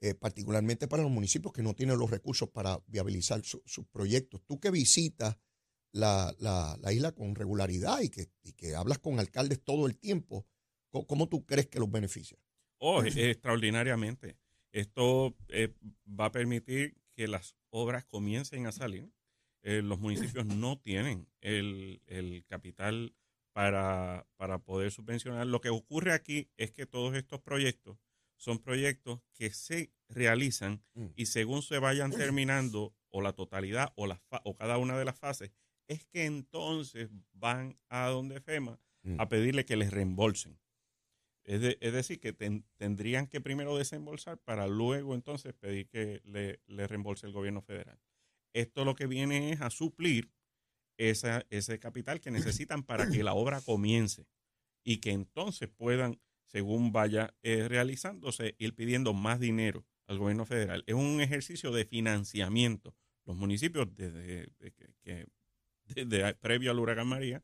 eh, 0.00 0.14
particularmente 0.14 0.88
para 0.88 1.02
los 1.04 1.12
municipios 1.12 1.52
que 1.52 1.62
no 1.62 1.74
tienen 1.74 1.98
los 1.98 2.10
recursos 2.10 2.48
para 2.50 2.82
viabilizar 2.88 3.42
su- 3.44 3.62
sus 3.64 3.86
proyectos. 3.86 4.42
Tú 4.46 4.58
que 4.58 4.70
visitas 4.70 5.38
la, 5.92 6.34
la- 6.38 6.76
la 6.80 6.92
isla 6.92 7.12
con 7.12 7.34
regularidad 7.34 8.00
y 8.00 8.08
que, 8.08 8.30
y 8.42 8.52
que 8.54 8.74
hablas 8.74 8.98
con 8.98 9.20
alcaldes 9.20 9.62
todo 9.62 9.86
el 9.86 9.96
tiempo, 9.96 10.46
¿cómo, 10.90 11.28
tú 11.28 11.46
crees 11.46 11.68
que 11.68 11.78
los 11.78 11.90
beneficia? 11.90 12.36
Oh, 12.78 13.02
extraordinariamente. 13.04 14.38
Esto 14.72 15.36
eh, 15.48 15.72
va 16.08 16.26
a 16.26 16.32
permitir 16.32 16.96
que 17.14 17.28
las 17.28 17.56
obras 17.70 18.04
comiencen 18.04 18.66
a 18.66 18.72
salir. 18.72 19.12
Eh, 19.62 19.80
los 19.82 20.00
municipios 20.00 20.44
no 20.46 20.78
tienen 20.80 21.28
el, 21.40 22.02
el 22.06 22.44
capital 22.46 23.14
para, 23.52 24.26
para 24.36 24.58
poder 24.58 24.90
subvencionar. 24.90 25.46
Lo 25.46 25.60
que 25.60 25.68
ocurre 25.70 26.12
aquí 26.12 26.48
es 26.56 26.72
que 26.72 26.86
todos 26.86 27.14
estos 27.14 27.40
proyectos 27.40 27.98
son 28.36 28.58
proyectos 28.58 29.20
que 29.34 29.50
se 29.52 29.92
realizan 30.08 30.82
Mm. 30.94 31.06
y 31.16 31.26
según 31.26 31.62
se 31.62 31.78
vayan 31.78 32.10
terminando 32.10 32.94
o 33.10 33.20
la 33.22 33.32
totalidad 33.34 33.92
o, 33.96 34.06
la 34.06 34.18
fa- 34.18 34.42
o 34.44 34.56
cada 34.56 34.78
una 34.78 34.98
de 34.98 35.04
las 35.04 35.18
fases, 35.18 35.52
es 35.86 36.06
que 36.06 36.24
entonces 36.24 37.08
van 37.32 37.78
a 37.88 38.08
donde 38.08 38.40
FEMA 38.40 38.78
Mm. 39.04 39.20
a 39.20 39.28
pedirle 39.28 39.64
que 39.64 39.76
les 39.76 39.90
reembolsen. 39.90 40.58
Es, 41.44 41.60
de- 41.60 41.78
es 41.80 41.92
decir, 41.92 42.20
que 42.20 42.32
ten- 42.32 42.64
tendrían 42.76 43.26
que 43.26 43.40
primero 43.40 43.76
desembolsar 43.76 44.38
para 44.38 44.66
luego 44.66 45.14
entonces 45.14 45.54
pedir 45.54 45.88
que 45.88 46.20
le, 46.24 46.60
reembolse 46.86 47.26
el 47.26 47.32
gobierno 47.32 47.62
federal. 47.62 47.98
Esto 48.54 48.84
lo 48.84 48.94
que 48.94 49.06
viene 49.06 49.50
es 49.52 49.60
a 49.60 49.70
suplir 49.70 50.30
ese 50.98 51.78
capital 51.80 52.20
que 52.20 52.30
necesitan 52.30 52.82
para 52.84 53.08
que 53.10 53.24
la 53.24 53.34
obra 53.34 53.60
comience 53.60 54.26
y 54.84 54.98
que 54.98 55.10
entonces 55.10 55.68
puedan, 55.68 56.20
según 56.46 56.92
vaya 56.92 57.34
eh, 57.42 57.66
realizándose, 57.68 58.54
ir 58.58 58.74
pidiendo 58.74 59.12
más 59.14 59.40
dinero 59.40 59.84
al 60.06 60.18
gobierno 60.18 60.44
federal. 60.44 60.84
Es 60.86 60.94
un 60.94 61.20
ejercicio 61.20 61.72
de 61.72 61.84
financiamiento. 61.86 62.94
Los 63.24 63.36
municipios, 63.36 63.92
desde 63.94 64.46
de 64.58 64.72
que- 64.72 64.94
que- 65.02 65.26
desde 66.06 66.34
previo 66.34 66.70
al 66.70 66.78
huracán 66.78 67.08
María, 67.08 67.42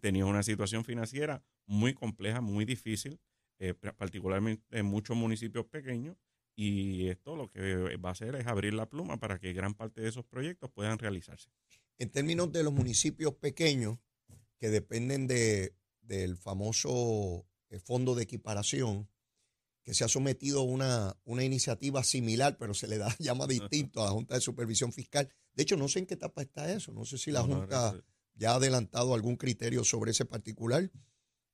tenían 0.00 0.26
una 0.28 0.42
situación 0.42 0.84
financiera 0.84 1.42
muy 1.66 1.94
compleja, 1.94 2.40
muy 2.40 2.64
difícil, 2.64 3.20
eh, 3.58 3.74
particularmente 3.74 4.64
en 4.78 4.86
muchos 4.86 5.16
municipios 5.16 5.66
pequeños, 5.66 6.16
y 6.54 7.08
esto 7.08 7.36
lo 7.36 7.50
que 7.50 7.96
va 7.96 8.08
a 8.08 8.12
hacer 8.12 8.34
es 8.34 8.46
abrir 8.46 8.74
la 8.74 8.88
pluma 8.88 9.18
para 9.18 9.38
que 9.38 9.52
gran 9.52 9.74
parte 9.74 10.00
de 10.00 10.08
esos 10.08 10.24
proyectos 10.24 10.70
puedan 10.70 10.98
realizarse. 10.98 11.50
En 11.98 12.10
términos 12.10 12.52
de 12.52 12.64
los 12.64 12.72
municipios 12.72 13.34
pequeños 13.34 13.98
que 14.58 14.68
dependen 14.68 15.28
de, 15.28 15.74
del 16.00 16.36
famoso 16.36 17.46
eh, 17.70 17.78
fondo 17.78 18.14
de 18.14 18.24
equiparación, 18.24 19.08
que 19.82 19.94
se 19.94 20.04
ha 20.04 20.08
sometido 20.08 20.60
a 20.60 20.64
una, 20.64 21.16
una 21.24 21.44
iniciativa 21.44 22.02
similar, 22.04 22.58
pero 22.58 22.74
se 22.74 22.88
le 22.88 22.98
da 22.98 23.08
llama 23.18 23.46
distinto 23.46 24.02
a 24.02 24.06
la 24.06 24.10
Junta 24.10 24.34
de 24.34 24.40
Supervisión 24.40 24.92
Fiscal. 24.92 25.30
De 25.54 25.62
hecho, 25.62 25.76
no 25.76 25.88
sé 25.88 26.00
en 26.00 26.06
qué 26.06 26.14
etapa 26.14 26.42
está 26.42 26.72
eso. 26.72 26.92
No 26.92 27.04
sé 27.04 27.18
si 27.18 27.30
la 27.30 27.42
Junta 27.42 27.94
ya 28.34 28.52
ha 28.52 28.56
adelantado 28.56 29.14
algún 29.14 29.36
criterio 29.36 29.84
sobre 29.84 30.10
ese 30.10 30.24
particular, 30.24 30.90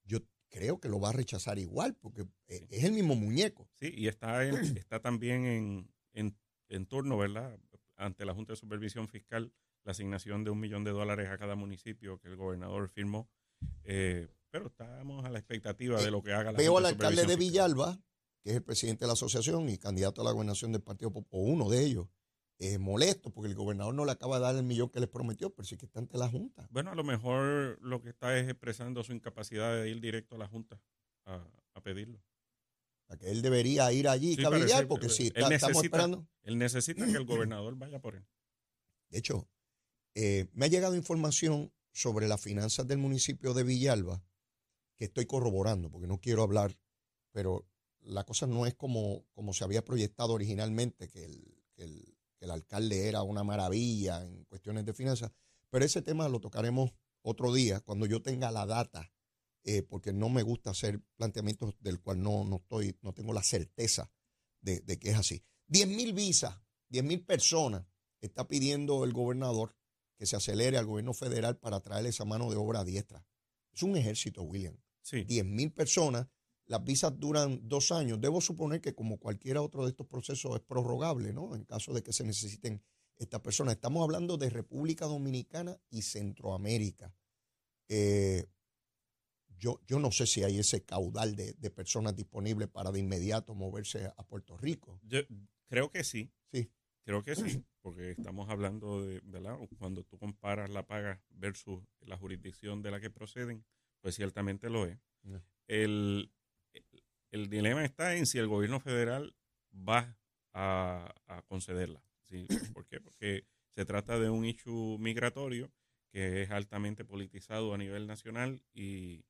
yo 0.04 0.18
creo 0.54 0.78
que 0.78 0.88
lo 0.88 1.00
va 1.00 1.08
a 1.08 1.12
rechazar 1.12 1.58
igual, 1.58 1.96
porque 1.96 2.23
eh, 2.46 2.68
es 2.70 2.84
el 2.84 2.92
mismo 2.92 3.16
muñeco. 3.16 3.68
Sí, 3.75 3.92
y 3.92 4.06
está, 4.06 4.44
está 4.78 5.00
también 5.00 5.44
en, 5.44 5.90
en, 6.12 6.38
en, 6.68 6.87
turno, 6.87 7.18
¿verdad? 7.18 7.58
Ante 7.96 8.25
la 8.25 8.34
Junta 8.34 8.52
de 8.52 8.56
Supervisión 8.56 9.08
Fiscal, 9.08 9.52
la 9.82 9.90
asignación 9.90 10.44
de 10.44 10.50
un 10.50 10.61
millón 10.61 10.84
de 10.84 10.92
dólares 10.92 11.28
a 11.28 11.38
cada 11.38 11.56
municipio 11.56 12.20
que 12.20 12.28
el 12.28 12.37
gobernador 12.37 12.88
firmó. 12.88 13.28
Eh, 13.82 14.28
pero 14.50 14.68
estamos 14.68 15.25
a 15.25 15.30
la 15.30 15.40
expectativa 15.40 16.00
de 16.00 16.12
lo 16.12 16.23
que 16.23 16.32
haga 16.32 16.52
la 16.52 16.58
Veo 16.58 16.78
al 16.78 16.87
alcalde 16.87 17.26
de 17.26 17.34
Villalba, 17.34 18.00
que 18.40 18.50
es 18.50 18.56
el 18.56 18.62
presidente 18.62 19.04
de 19.04 19.08
la 19.08 19.14
asociación 19.14 19.68
y 19.68 19.78
candidato 19.78 20.20
a 20.20 20.25
la 20.25 20.30
gobernación 20.30 20.70
del 20.70 20.82
Partido 20.82 21.11
Popular, 21.11 21.44
o 21.44 21.52
uno 21.52 21.68
de 21.68 21.84
ellos, 21.84 22.06
es 22.58 22.78
molesto 22.78 23.30
porque 23.30 23.50
el 23.50 23.56
gobernador 23.56 23.94
no 23.94 24.04
le 24.04 24.12
acaba 24.12 24.37
de 24.37 24.42
dar 24.42 24.56
el 24.56 24.62
millón 24.62 24.88
que 24.90 25.00
les 25.00 25.08
prometió, 25.08 25.50
pero 25.50 25.64
sí 25.64 25.76
que 25.76 25.87
está 25.87 25.99
ante 25.99 26.16
la 26.18 26.28
Junta. 26.28 26.68
Bueno, 26.70 26.90
a 26.90 26.94
lo 26.94 27.04
mejor 27.04 27.78
lo 27.82 28.00
que 28.00 28.11
está 28.11 28.38
es 28.38 28.49
expresando 28.49 29.02
su 29.02 29.12
incapacidad 29.12 29.75
de 29.75 29.90
ir 29.90 30.00
directo 30.00 30.37
a 30.37 30.38
la 30.38 30.49
Junta 30.49 30.80
a, 31.26 31.42
pedirlo. 31.82 32.23
A 33.08 33.16
que 33.16 33.30
él 33.30 33.42
debería 33.42 33.92
ir 33.92 34.08
allí 34.08 34.32
y 34.32 34.37
cabillar, 34.37 34.87
porque 34.87 35.08
sí, 35.08 35.32
estamos 35.34 35.82
esperando. 35.82 36.26
Él 36.42 36.56
necesita 36.58 37.04
que 37.04 37.12
el 37.12 37.25
gobernador 37.26 37.76
vaya 37.76 38.00
por 38.00 38.14
él. 38.14 38.25
De 39.11 39.18
hecho, 39.18 39.49
eh, 40.14 40.46
me 40.52 40.66
ha 40.66 40.68
llegado 40.68 40.94
información 40.94 41.73
sobre 41.92 42.28
las 42.28 42.40
finanzas 42.40 42.87
del 42.87 42.99
municipio 42.99 43.54
de 43.54 43.64
Villalba 43.64 44.23
que 44.96 45.04
estoy 45.06 45.26
corroborando, 45.26 45.90
porque 45.90 46.06
no 46.06 46.20
quiero 46.20 46.42
hablar, 46.42 46.78
pero 47.32 47.66
la 48.00 48.25
cosa 48.25 48.46
no 48.46 48.66
es 48.66 48.75
como, 48.75 49.25
como 49.32 49.52
se 49.52 49.64
había 49.64 49.84
proyectado 49.84 50.32
originalmente, 50.32 51.08
que 51.08 51.25
el, 51.25 51.62
que 51.75 51.82
el 51.82 52.13
el 52.44 52.50
alcalde 52.50 53.08
era 53.08 53.22
una 53.22 53.42
maravilla 53.42 54.22
en 54.24 54.44
cuestiones 54.44 54.84
de 54.84 54.94
finanzas, 54.94 55.32
pero 55.70 55.84
ese 55.84 56.02
tema 56.02 56.28
lo 56.28 56.40
tocaremos 56.40 56.92
otro 57.22 57.52
día, 57.52 57.80
cuando 57.80 58.06
yo 58.06 58.22
tenga 58.22 58.50
la 58.50 58.66
data, 58.66 59.10
eh, 59.64 59.82
porque 59.82 60.12
no 60.12 60.28
me 60.28 60.42
gusta 60.42 60.70
hacer 60.70 61.00
planteamientos 61.16 61.74
del 61.80 62.00
cual 62.00 62.22
no, 62.22 62.44
no, 62.44 62.56
estoy, 62.56 62.98
no 63.00 63.14
tengo 63.14 63.32
la 63.32 63.42
certeza 63.42 64.12
de, 64.60 64.82
que 64.98 65.10
es 65.10 65.16
así. 65.16 65.42
10 65.68 65.88
mil 65.88 66.12
visas, 66.12 66.60
10 66.90 67.04
mil 67.04 67.24
personas 67.24 67.86
está 68.20 68.46
pidiendo 68.46 69.04
el 69.04 69.12
gobernador 69.12 69.74
que 70.16 70.26
se 70.26 70.36
acelere 70.36 70.76
al 70.76 70.86
gobierno 70.86 71.14
federal 71.14 71.56
para 71.56 71.80
traer 71.80 72.06
esa 72.06 72.26
mano 72.26 72.50
de 72.50 72.56
obra 72.56 72.84
diestra. 72.84 73.26
Es 73.72 73.83
un 73.83 73.96
ejército, 73.96 74.42
William. 74.42 74.78
Sí. 75.00 75.24
10 75.24 75.44
mil 75.46 75.72
personas 75.72 76.28
las 76.66 76.83
visas 76.83 77.18
duran 77.18 77.61
dos 77.68 77.92
años. 77.92 78.20
Debo 78.20 78.40
suponer 78.40 78.81
que 78.81 78.94
como 78.94 79.18
cualquier 79.18 79.59
otro 79.59 79.85
de 79.85 79.90
estos 79.90 80.07
procesos 80.07 80.57
es 80.57 80.62
prorrogable, 80.62 81.33
¿no? 81.33 81.55
En 81.55 81.64
caso 81.64 81.92
de 81.92 82.03
que 82.03 82.12
se 82.12 82.24
necesiten 82.24 82.83
estas 83.16 83.40
personas. 83.40 83.74
Estamos 83.74 84.03
hablando 84.03 84.37
de 84.37 84.50
República 84.50 85.07
Dominicana 85.07 85.79
y 85.90 86.03
Centroamérica. 86.03 87.14
Eh, 87.88 88.46
yo, 89.57 89.81
yo 89.87 89.98
no 89.98 90.11
sé 90.11 90.27
si 90.27 90.42
hay 90.42 90.59
ese 90.59 90.85
caudal 90.85 91.37
de, 91.37 91.55
personas 91.70 92.16
disponibles 92.16 92.68
para 92.68 92.90
de 92.90 93.00
inmediato 93.00 93.55
moverse 93.55 94.12
a 94.16 94.27
Puerto 94.27 94.57
Rico. 94.57 95.00
Yo 95.03 95.20
creo 95.68 95.90
que 95.90 96.05
sí. 96.05 96.33
Sí. 96.53 96.70
Creo 97.05 97.22
que 97.22 97.37
sí, 97.37 97.62
porque 97.83 98.12
estamos 98.12 98.48
hablando 98.48 99.03
de, 99.03 99.20
¿verdad? 99.24 99.59
Cuando 99.79 100.05
tú 100.05 100.18
comparas 100.18 100.70
la 100.70 100.87
paga 100.87 101.22
versus 101.29 101.83
la 102.00 102.16
jurisdicción 102.16 102.81
de 102.83 102.90
la 102.90 102.98
que 102.98 103.11
proceden, 103.11 103.64
pues 104.00 104.14
ciertamente 104.14 104.70
lo 104.70 104.87
es. 104.87 104.98
El, 105.66 106.33
el 107.34 107.48
dilema 107.48 107.84
está 107.84 108.14
en 108.14 108.26
si 108.26 108.38
el 108.38 108.46
gobierno 108.46 108.78
federal 108.78 109.34
va 109.74 110.16
a, 110.52 111.12
concederla. 111.48 112.00
¿Por 112.72 112.87
qué? 112.87 113.00
Porque 113.00 113.44
se 113.74 113.84
trata 113.84 114.20
de 114.20 114.30
un 114.30 114.44
issue 114.44 114.98
migratorio 114.98 115.72
que 116.12 116.42
es 116.42 116.50
altamente 116.52 117.04
politizado 117.04 117.74
a 117.74 117.78
nivel 117.78 118.06
nacional 118.06 118.62
y, 118.72 119.24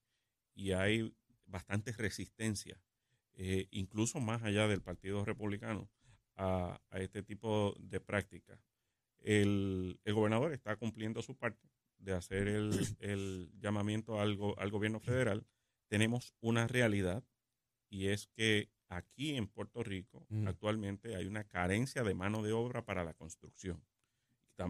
hay 0.77 1.17
bastante 1.47 1.93
resistencia, 1.93 2.79
eh, 3.35 3.69
incluso 3.71 4.21
más 4.21 4.43
allá 4.43 4.69
del 4.69 4.83
Partido 4.83 5.25
Republicano, 5.25 5.89
a, 6.37 6.81
este 6.93 7.23
tipo 7.23 7.75
de 7.79 8.01
prácticas. 8.01 8.61
El, 9.21 9.99
gobernador 10.05 10.53
está 10.53 10.77
cumpliendo 10.77 11.23
su 11.23 11.37
parte 11.37 11.71
de 11.97 12.13
hacer 12.13 12.49
el, 12.49 13.51
llamamiento 13.59 14.21
al, 14.21 14.39
al 14.59 14.71
gobierno 14.71 15.01
federal. 15.01 15.47
Tenemos 15.89 16.35
una 16.41 16.69
realidad 16.69 17.25
y 17.95 18.09
es 18.09 18.27
que 18.27 18.71
aquí 18.89 19.37
en 19.37 19.47
Puerto 19.47 19.85
Rico 19.85 20.27
mm. 20.29 20.49
actualmente 20.49 21.15
hay 21.15 21.27
una 21.27 21.45
carencia 21.45 22.03
de 22.03 22.15
mano 22.15 22.43
de 22.43 22.53
obra 22.53 22.85
para 22.85 23.05
la 23.05 23.15
construcción. 23.15 23.85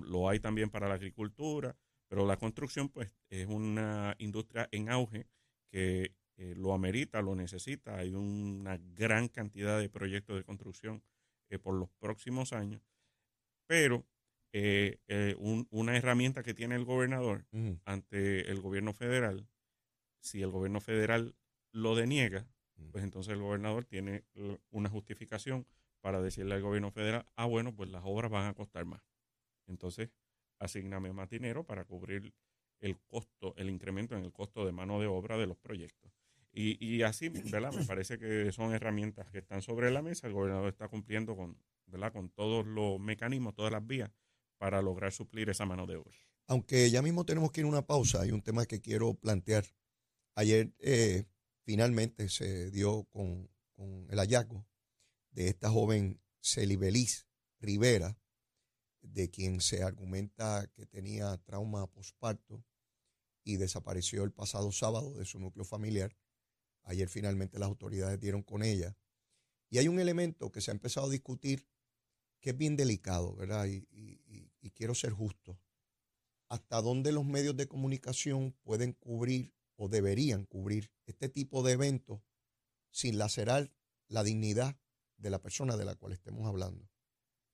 Lo 0.03 0.29
hay 0.29 0.41
también 0.41 0.69
para 0.69 0.89
la 0.89 0.95
agricultura, 0.95 1.75
pero 2.07 2.27
la 2.27 2.37
construcción 2.37 2.91
pues 2.91 3.17
es 3.31 3.47
una 3.47 4.15
industria 4.19 4.69
en 4.73 4.91
auge 4.91 5.27
que 5.71 6.15
eh, 6.37 6.55
lo 6.55 6.75
amerita, 6.75 7.23
lo 7.23 7.35
necesita. 7.35 7.97
Hay 7.97 8.13
una 8.13 8.77
gran 8.77 9.29
cantidad 9.29 9.81
de 9.81 9.89
proyectos 9.89 10.37
de 10.37 10.45
construcción 10.45 11.03
eh, 11.49 11.59
por 11.59 11.75
los 11.75 11.89
próximos 11.93 12.53
años, 12.53 12.83
pero 13.67 14.07
eh, 14.53 14.99
una 15.71 15.97
herramienta 15.97 16.43
que 16.43 16.53
tiene 16.53 16.77
el 16.77 16.85
gobernador 16.85 17.47
ante 17.87 18.51
el 18.51 18.61
gobierno 18.61 18.93
federal, 18.93 19.49
si 20.21 20.43
el 20.43 20.51
gobierno 20.51 20.81
federal 20.81 21.35
lo 21.73 21.97
deniega, 21.97 22.47
pues 22.91 23.05
entonces 23.05 23.33
el 23.33 23.41
gobernador 23.41 23.85
tiene 23.85 24.25
una 24.71 24.89
justificación 24.89 25.67
para 26.01 26.21
decirle 26.21 26.55
al 26.55 26.63
gobierno 26.63 26.91
federal, 26.91 27.27
ah, 27.37 27.47
bueno, 27.47 27.75
pues 27.75 27.91
las 27.91 28.03
obras 28.05 28.31
van 28.31 28.47
a 28.47 28.55
costar 28.55 28.85
más. 28.85 29.03
Entonces, 29.67 30.11
asigname 30.59 31.13
más 31.13 31.31
dinero 31.31 31.65
para 31.65 31.85
cubrir 31.85 32.35
el 32.81 32.99
costo, 33.07 33.55
el 33.57 33.71
incremento 33.71 34.17
en 34.17 34.25
el 34.25 34.33
costo 34.33 34.67
de 34.67 34.73
mano 34.73 35.01
de 35.01 35.07
obra 35.07 35.39
de 35.39 35.47
los 35.47 35.57
proyectos. 35.57 36.13
Y, 36.53 36.85
y 36.85 37.03
así, 37.03 37.31
¿verdad? 37.31 37.73
Me 37.73 37.85
parece 37.85 38.19
que 38.19 38.53
son 38.53 38.73
herramientas 38.75 39.29
que 39.31 39.39
están 39.39 39.63
sobre 39.63 39.91
la 39.91 40.03
mesa. 40.03 40.27
El 40.27 40.35
gobernador 40.35 40.69
está 40.69 40.89
cumpliendo 40.89 41.35
con, 41.35 41.59
¿verdad? 41.87 42.13
Con 42.13 42.29
todos 42.29 42.67
los 42.67 43.01
mecanismos, 43.01 43.55
todas 43.55 43.73
las 43.73 43.85
vías 43.85 44.11
para 44.59 44.81
lograr 44.83 45.13
suplir 45.13 45.51
esa 45.51 45.67
mano 45.67 45.87
de 45.87 45.97
obra. 45.97 46.17
Aunque 46.47 46.91
ya 46.91 47.03
mismo 47.03 47.25
tenemos 47.25 47.51
que 47.51 47.63
ir 47.63 47.67
a 47.67 47.71
una 47.71 47.87
pausa, 47.87 48.21
hay 48.21 48.31
un 48.31 48.43
tema 48.43 48.67
que 48.67 48.81
quiero 48.81 49.15
plantear. 49.15 49.65
Ayer 50.37 50.73
eh, 50.79 51.25
finalmente 51.65 52.29
se 52.29 52.71
dio 52.71 53.05
con, 53.05 53.51
el 54.09 54.19
hallazgo 54.19 54.65
de 55.33 55.49
esta 55.49 55.69
joven 55.69 56.21
Celibeliz 56.41 57.27
Rivera, 57.59 58.17
de 59.03 59.31
quien 59.31 59.61
se 59.61 59.83
argumenta 59.83 60.71
que 60.75 60.87
tenía 60.87 61.37
trauma 61.39 61.87
posparto 61.89 62.65
y 63.43 63.57
desapareció 63.57 64.23
el 64.23 64.33
pasado 64.33 64.71
sábado 64.71 65.15
de 65.15 65.25
su 65.25 65.41
núcleo 65.41 65.65
familiar. 65.65 66.17
Ayer 66.85 67.09
finalmente 67.09 67.59
las 67.59 67.69
autoridades 67.69 68.21
dieron 68.21 68.43
con 68.43 68.63
ella. 68.63 68.97
Y 69.71 69.79
hay 69.79 69.89
un 69.89 69.99
elemento 69.99 70.53
que 70.53 70.61
se 70.61 70.71
ha 70.71 70.75
empezado 70.75 71.09
a 71.09 71.11
discutir 71.11 71.67
que 72.41 72.51
es 72.51 72.57
bien 72.57 72.77
delicado, 72.77 73.35
¿verdad? 73.35 73.67
Y, 73.67 73.89
y 74.61 74.71
quiero 74.71 74.95
ser 74.95 75.13
justo. 75.13 75.59
¿Hasta 76.49 76.81
dónde 76.81 77.11
los 77.11 77.25
medios 77.25 77.57
de 77.57 77.67
comunicación 77.67 78.53
pueden 78.63 78.93
cubrir 78.93 79.53
o 79.77 79.89
deberían 79.89 80.45
cubrir 80.45 80.91
este 81.07 81.29
tipo 81.29 81.63
de 81.63 81.73
eventos 81.73 82.21
sin 82.91 83.19
lacerar 83.19 83.73
la 84.09 84.23
dignidad 84.23 84.79
de 85.17 85.31
la 85.31 85.41
persona 85.41 85.77
de 85.77 85.85
la 85.85 85.95
cual 85.95 86.13
estemos 86.13 86.47
hablando. 86.47 86.89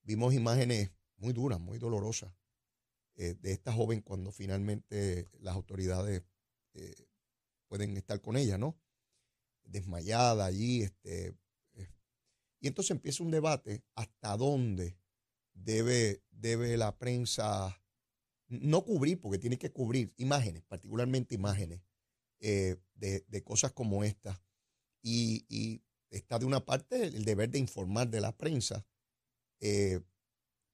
Vimos 0.02 0.34
imágenes 0.34 0.90
muy 1.16 1.32
duras, 1.32 1.60
muy 1.60 1.78
dolorosas 1.78 2.32
eh, 3.16 3.34
de 3.34 3.52
esta 3.52 3.72
joven 3.72 4.00
cuando 4.00 4.32
finalmente 4.32 5.28
las 5.40 5.54
autoridades 5.54 6.22
eh, 6.74 7.06
pueden 7.68 7.96
estar 7.96 8.20
con 8.20 8.36
ella, 8.36 8.58
¿no? 8.58 8.78
Desmayada 9.64 10.46
allí. 10.46 10.82
Este, 10.82 11.36
eh, 11.74 11.88
y 12.60 12.68
entonces 12.68 12.92
empieza 12.92 13.22
un 13.22 13.30
debate 13.30 13.84
hasta 13.94 14.36
dónde 14.36 14.98
debe, 15.52 16.22
debe 16.30 16.76
la 16.76 16.98
prensa 16.98 17.80
no 18.48 18.84
cubrir, 18.84 19.20
porque 19.20 19.38
tiene 19.38 19.58
que 19.58 19.70
cubrir 19.70 20.12
imágenes, 20.16 20.62
particularmente 20.64 21.34
imágenes 21.34 21.82
eh, 22.40 22.76
de, 22.94 23.42
cosas 23.42 23.72
como 23.72 24.04
esta. 24.04 24.42
Y, 25.02 25.82
está 26.10 26.38
de 26.38 26.44
una 26.44 26.64
parte 26.64 27.04
el 27.04 27.24
deber 27.24 27.50
de 27.50 27.58
informar 27.58 28.08
de 28.08 28.20
la 28.20 28.36
prensa, 28.36 28.84
eh, 29.60 30.00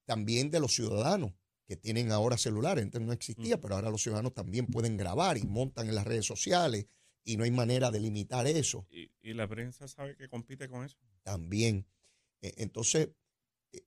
también 0.07 0.51
de 0.51 0.61
los 0.61 0.75
ciudadanos 0.75 1.35
que 1.67 1.77
tienen 1.77 2.11
ahora 2.11 2.39
celulares. 2.39 2.85
Antes 2.85 3.03
no 3.03 3.13
existía, 3.13 3.61
pero 3.61 3.75
ahora 3.75 3.91
los 3.91 4.03
ciudadanos 4.03 4.33
también 4.33 4.67
pueden 4.67 4.97
grabar 4.97 5.37
y 5.37 5.43
montan 5.43 5.89
en 5.89 5.95
las 5.95 6.07
redes 6.07 6.25
sociales 6.25 6.87
y 7.23 7.37
no 7.37 7.45
hay 7.45 7.51
manera 7.51 7.91
de 7.91 8.01
limitar 8.01 8.47
eso. 8.47 8.87
¿Y, 8.91 9.35
la 9.35 9.49
prensa 9.49 9.89
sabe 9.89 10.17
que 10.17 10.29
compite 10.29 10.69
con 10.69 10.85
eso? 10.85 10.97
También. 11.23 11.87
E, 12.41 12.55
entonces, 12.59 13.11
eh, 13.73 13.85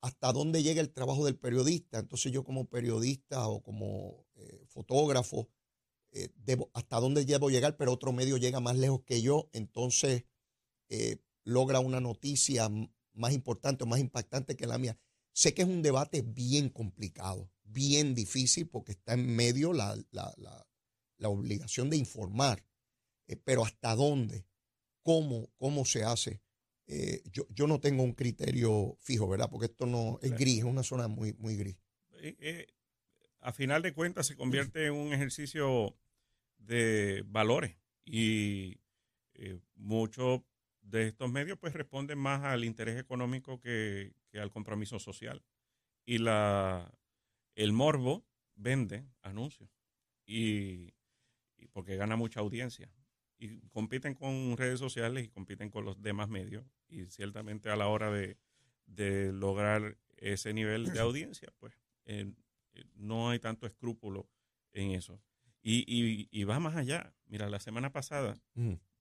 ¿hasta 0.00 0.32
dónde 0.32 0.62
llega 0.62 0.80
el 0.80 0.90
trabajo 0.90 1.24
del 1.24 1.36
periodista? 1.36 1.98
Entonces 1.98 2.32
yo 2.32 2.42
como 2.42 2.68
periodista 2.68 3.46
o 3.46 3.62
como 3.62 4.26
fotógrafo 4.66 5.48
eh, 6.12 6.28
hasta 6.74 7.00
dónde 7.00 7.24
debo 7.24 7.50
llegar, 7.50 7.76
pero 7.76 7.92
otro 7.92 8.12
medio 8.12 8.36
llega 8.36 8.60
más 8.60 8.76
lejos 8.76 9.02
que 9.04 9.22
yo, 9.22 9.48
entonces 9.52 10.24
eh, 10.88 11.18
logra 11.44 11.80
una 11.80 12.00
noticia 12.00 12.68
más 13.12 13.32
importante 13.32 13.84
o 13.84 13.86
más 13.86 14.00
impactante 14.00 14.56
que 14.56 14.66
la 14.66 14.78
mía. 14.78 14.98
Sé 15.32 15.54
que 15.54 15.62
es 15.62 15.68
un 15.68 15.82
debate 15.82 16.22
bien 16.22 16.68
complicado, 16.68 17.50
bien 17.62 18.14
difícil 18.14 18.68
porque 18.68 18.92
está 18.92 19.14
en 19.14 19.34
medio 19.36 19.72
la, 19.72 19.96
la, 20.10 20.34
la, 20.36 20.66
la 21.18 21.28
obligación 21.28 21.90
de 21.90 21.96
informar. 21.96 22.66
Eh, 23.26 23.36
pero 23.36 23.64
¿hasta 23.64 23.94
dónde? 23.94 24.46
¿Cómo, 25.02 25.50
cómo 25.56 25.84
se 25.84 26.04
hace? 26.04 26.42
Yo, 27.30 27.46
yo 27.50 27.68
no 27.68 27.78
tengo 27.78 28.02
un 28.02 28.14
criterio 28.14 28.96
fijo, 28.98 29.28
¿verdad? 29.28 29.48
Porque 29.48 29.66
esto 29.66 29.86
no 29.86 30.18
es 30.22 30.32
gris, 30.32 30.58
es 30.58 30.64
una 30.64 30.82
zona 30.82 31.06
muy, 31.06 31.34
muy 31.34 31.54
gris. 31.54 31.76
A 33.38 33.52
final 33.52 33.80
de 33.80 33.94
cuentas 33.94 34.26
se 34.26 34.36
convierte 34.36 34.86
en 34.86 34.94
un 34.94 35.12
ejercicio 35.12 35.96
de 36.60 37.24
valores 37.26 37.76
y 38.04 38.78
muchos 39.74 40.42
de 40.82 41.08
estos 41.08 41.30
medios 41.30 41.58
pues 41.58 41.72
responden 41.72 42.18
más 42.18 42.42
al 42.42 42.64
interés 42.64 42.98
económico 42.98 43.60
que, 43.60 44.12
que 44.30 44.40
al 44.40 44.50
compromiso 44.50 44.98
social. 44.98 45.42
Y 46.04 46.18
la, 46.18 46.92
el 47.54 47.72
morbo 47.72 48.24
vende 48.54 49.06
anuncios 49.22 49.70
y, 50.26 50.94
porque 51.72 51.96
gana 51.96 52.16
mucha 52.16 52.40
audiencia. 52.40 52.90
Y 53.38 53.60
compiten 53.68 54.14
con 54.14 54.56
redes 54.56 54.78
sociales 54.78 55.24
y 55.24 55.28
compiten 55.28 55.70
con 55.70 55.84
los 55.84 56.00
demás 56.02 56.28
medios. 56.28 56.64
Y 56.88 57.06
ciertamente 57.06 57.70
a 57.70 57.76
la 57.76 57.88
hora 57.88 58.10
de, 58.10 58.36
lograr 59.32 59.96
ese 60.16 60.52
nivel 60.52 60.92
de 60.92 61.00
audiencia, 61.00 61.52
pues 61.58 61.72
eh, 62.04 62.32
no 62.96 63.30
hay 63.30 63.38
tanto 63.38 63.66
escrúpulo 63.66 64.28
en 64.72 64.90
eso. 64.90 65.20
Y, 65.62 66.44
va 66.44 66.58
más 66.58 66.76
allá. 66.76 67.12
Mira, 67.26 67.48
la 67.48 67.60
semana 67.60 67.92
pasada 67.92 68.40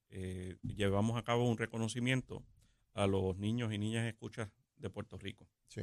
eh, 0.09 0.57
llevamos 0.61 1.17
a 1.17 1.23
cabo 1.23 1.49
un 1.49 1.57
reconocimiento 1.57 2.45
a 2.93 3.07
los 3.07 3.37
niños 3.37 3.73
y 3.73 3.77
niñas 3.77 4.07
escuchas 4.07 4.49
de 4.75 4.89
Puerto 4.89 5.17
Rico. 5.17 5.47
Sí. 5.67 5.81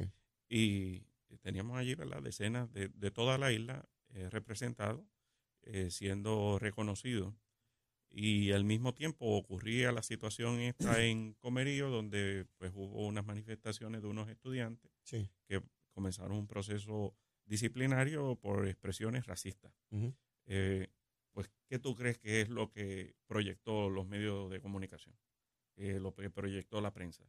Y 0.49 1.03
teníamos 1.41 1.77
allí 1.77 1.95
¿verdad? 1.95 2.21
decenas 2.21 2.71
de, 2.71 2.89
de 2.89 3.11
toda 3.11 3.37
la 3.37 3.51
isla 3.51 3.87
eh, 4.13 4.29
representados, 4.29 5.05
eh, 5.63 5.91
siendo 5.91 6.57
reconocidos. 6.59 7.33
Y 8.09 8.51
al 8.51 8.63
mismo 8.63 8.93
tiempo 8.93 9.25
ocurría 9.37 9.91
la 9.91 10.01
situación 10.01 10.59
esta 10.59 10.79
en 11.03 11.33
Comerío, 11.35 11.89
donde 11.89 12.45
pues 12.57 12.71
hubo 12.73 13.05
unas 13.05 13.25
manifestaciones 13.25 14.01
de 14.01 14.07
unos 14.07 14.29
estudiantes 14.29 14.91
que 15.45 15.61
comenzaron 15.91 16.37
un 16.37 16.47
proceso 16.47 17.15
disciplinario 17.45 18.35
por 18.35 18.67
expresiones 18.67 19.25
racistas. 19.25 19.73
Eh, 20.47 20.87
pues, 21.33 21.51
¿qué 21.67 21.77
tú 21.77 21.93
crees 21.93 22.17
que 22.17 22.41
es 22.41 22.49
lo 22.49 22.71
que 22.71 23.15
proyectó 23.27 23.89
los 23.89 24.07
medios 24.07 24.49
de 24.49 24.59
comunicación? 24.59 25.15
Eh, 25.75 25.99
lo 25.99 26.13
que 26.15 26.29
proyectó 26.29 26.81
la 26.81 26.91
prensa. 26.91 27.23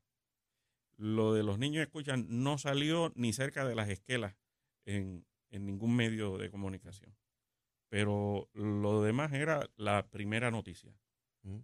Lo 0.96 1.34
de 1.34 1.42
los 1.42 1.58
niños 1.58 1.82
escuchan 1.82 2.26
no 2.28 2.56
salió 2.56 3.12
ni 3.14 3.32
cerca 3.32 3.66
de 3.66 3.74
las 3.74 3.88
esquelas 3.88 4.34
en, 4.86 5.26
ningún 5.50 5.94
medio 5.94 6.38
de 6.38 6.50
comunicación. 6.50 7.14
Pero 7.88 8.48
lo 8.54 9.02
demás 9.02 9.32
era 9.32 9.68
la 9.76 10.08
primera 10.08 10.50
noticia. 10.50 10.92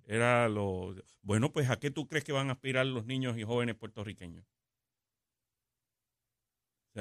Era 0.06 0.48
lo. 0.48 0.94
Bueno, 1.22 1.52
pues 1.52 1.68
¿a 1.68 1.78
qué 1.78 1.90
tú 1.90 2.06
crees 2.06 2.24
que 2.24 2.32
van 2.32 2.48
a 2.48 2.52
aspirar 2.52 2.86
los 2.86 3.06
niños 3.06 3.36
y 3.38 3.44
jóvenes 3.44 3.76
puertorriqueños? 3.76 4.44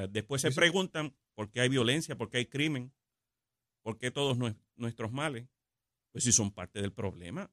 después 0.10 0.42
se 0.42 0.52
preguntan 0.52 1.16
por 1.36 1.52
qué 1.52 1.62
hay 1.62 1.70
violencia, 1.70 2.18
por 2.18 2.30
qué 2.32 2.38
hay 2.38 2.48
crimen, 2.48 2.92
por 3.84 3.98
qué 3.98 4.10
todos 4.10 4.38
nuestros 4.76 5.12
males. 5.12 5.48
Pues 6.12 6.24
si 6.24 6.32
son 6.32 6.52
parte 6.52 6.82
del 6.82 6.94
problema. 6.94 7.52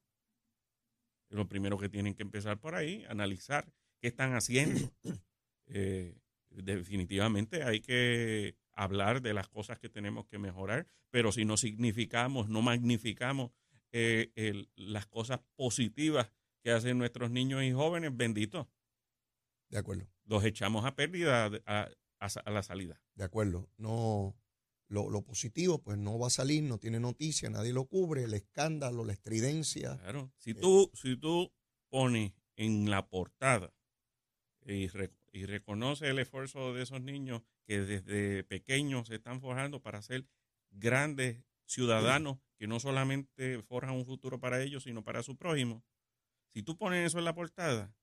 Es 1.29 1.37
lo 1.37 1.47
primero 1.47 1.77
que 1.77 1.89
tienen 1.89 2.13
que 2.13 2.23
empezar 2.23 2.59
por 2.59 2.75
ahí, 2.75 3.05
analizar 3.09 3.71
qué 3.99 4.07
están 4.07 4.33
haciendo. 4.33 4.91
Eh, 5.73 6.17
definitivamente 6.49 7.63
hay 7.63 7.79
que 7.79 8.57
hablar 8.73 9.21
de 9.21 9.33
las 9.33 9.47
cosas 9.47 9.79
que 9.79 9.87
tenemos 9.87 10.25
que 10.25 10.37
mejorar, 10.37 10.85
pero 11.09 11.31
si 11.31 11.45
no 11.45 11.55
significamos, 11.55 12.49
no 12.49 12.61
magnificamos 12.61 13.51
eh, 13.93 14.65
las 14.75 15.05
cosas 15.05 15.39
positivas 15.55 16.29
que 16.61 16.71
hacen 16.71 16.97
nuestros 16.97 17.31
niños 17.31 17.63
y 17.63 17.71
jóvenes, 17.71 18.13
benditos. 18.13 18.67
De 19.69 19.77
acuerdo. 19.77 20.09
Los 20.25 20.43
echamos 20.43 20.83
a 20.83 20.93
pérdida 20.93 21.49
a, 21.65 21.89
a 22.19 22.51
la 22.51 22.63
salida. 22.63 23.01
De 23.15 23.23
acuerdo. 23.23 23.69
No, 23.77 24.35
lo, 24.91 25.21
positivo, 25.21 25.81
pues 25.81 25.97
no 25.97 26.19
va 26.19 26.27
a 26.27 26.31
salir, 26.31 26.63
no 26.63 26.77
tiene 26.77 26.99
noticia, 26.99 27.49
nadie 27.49 27.71
lo 27.71 27.85
cubre, 27.85 28.23
el 28.23 28.33
escándalo, 28.33 29.05
la 29.05 29.13
estridencia. 29.13 29.97
Claro, 29.97 30.31
si 30.37 30.53
tú, 30.53 30.91
si 30.93 31.15
tú 31.15 31.51
pones 31.89 32.33
en 32.57 32.89
la 32.89 33.07
portada 33.07 33.73
y, 34.65 34.87
y 35.31 35.45
reconoces 35.45 36.09
el 36.09 36.19
esfuerzo 36.19 36.73
de 36.73 36.83
esos 36.83 37.01
niños 37.01 37.41
que 37.65 37.79
desde 37.79 38.43
pequeños 38.43 39.07
se 39.07 39.15
están 39.15 39.39
forjando 39.39 39.81
para 39.81 40.01
ser 40.01 40.27
grandes 40.71 41.41
ciudadanos 41.65 42.39
que 42.57 42.67
no 42.67 42.79
solamente 42.79 43.63
forjan 43.63 43.95
un 43.95 44.05
futuro 44.05 44.39
para 44.39 44.61
ellos, 44.61 44.83
sino 44.83 45.03
para 45.03 45.23
su 45.23 45.37
prójimo. 45.37 45.83
Si 46.53 46.63
tú 46.63 46.77
pones 46.77 47.07
eso 47.07 47.17
en 47.17 47.25
la 47.25 47.33
portada, 47.33 47.95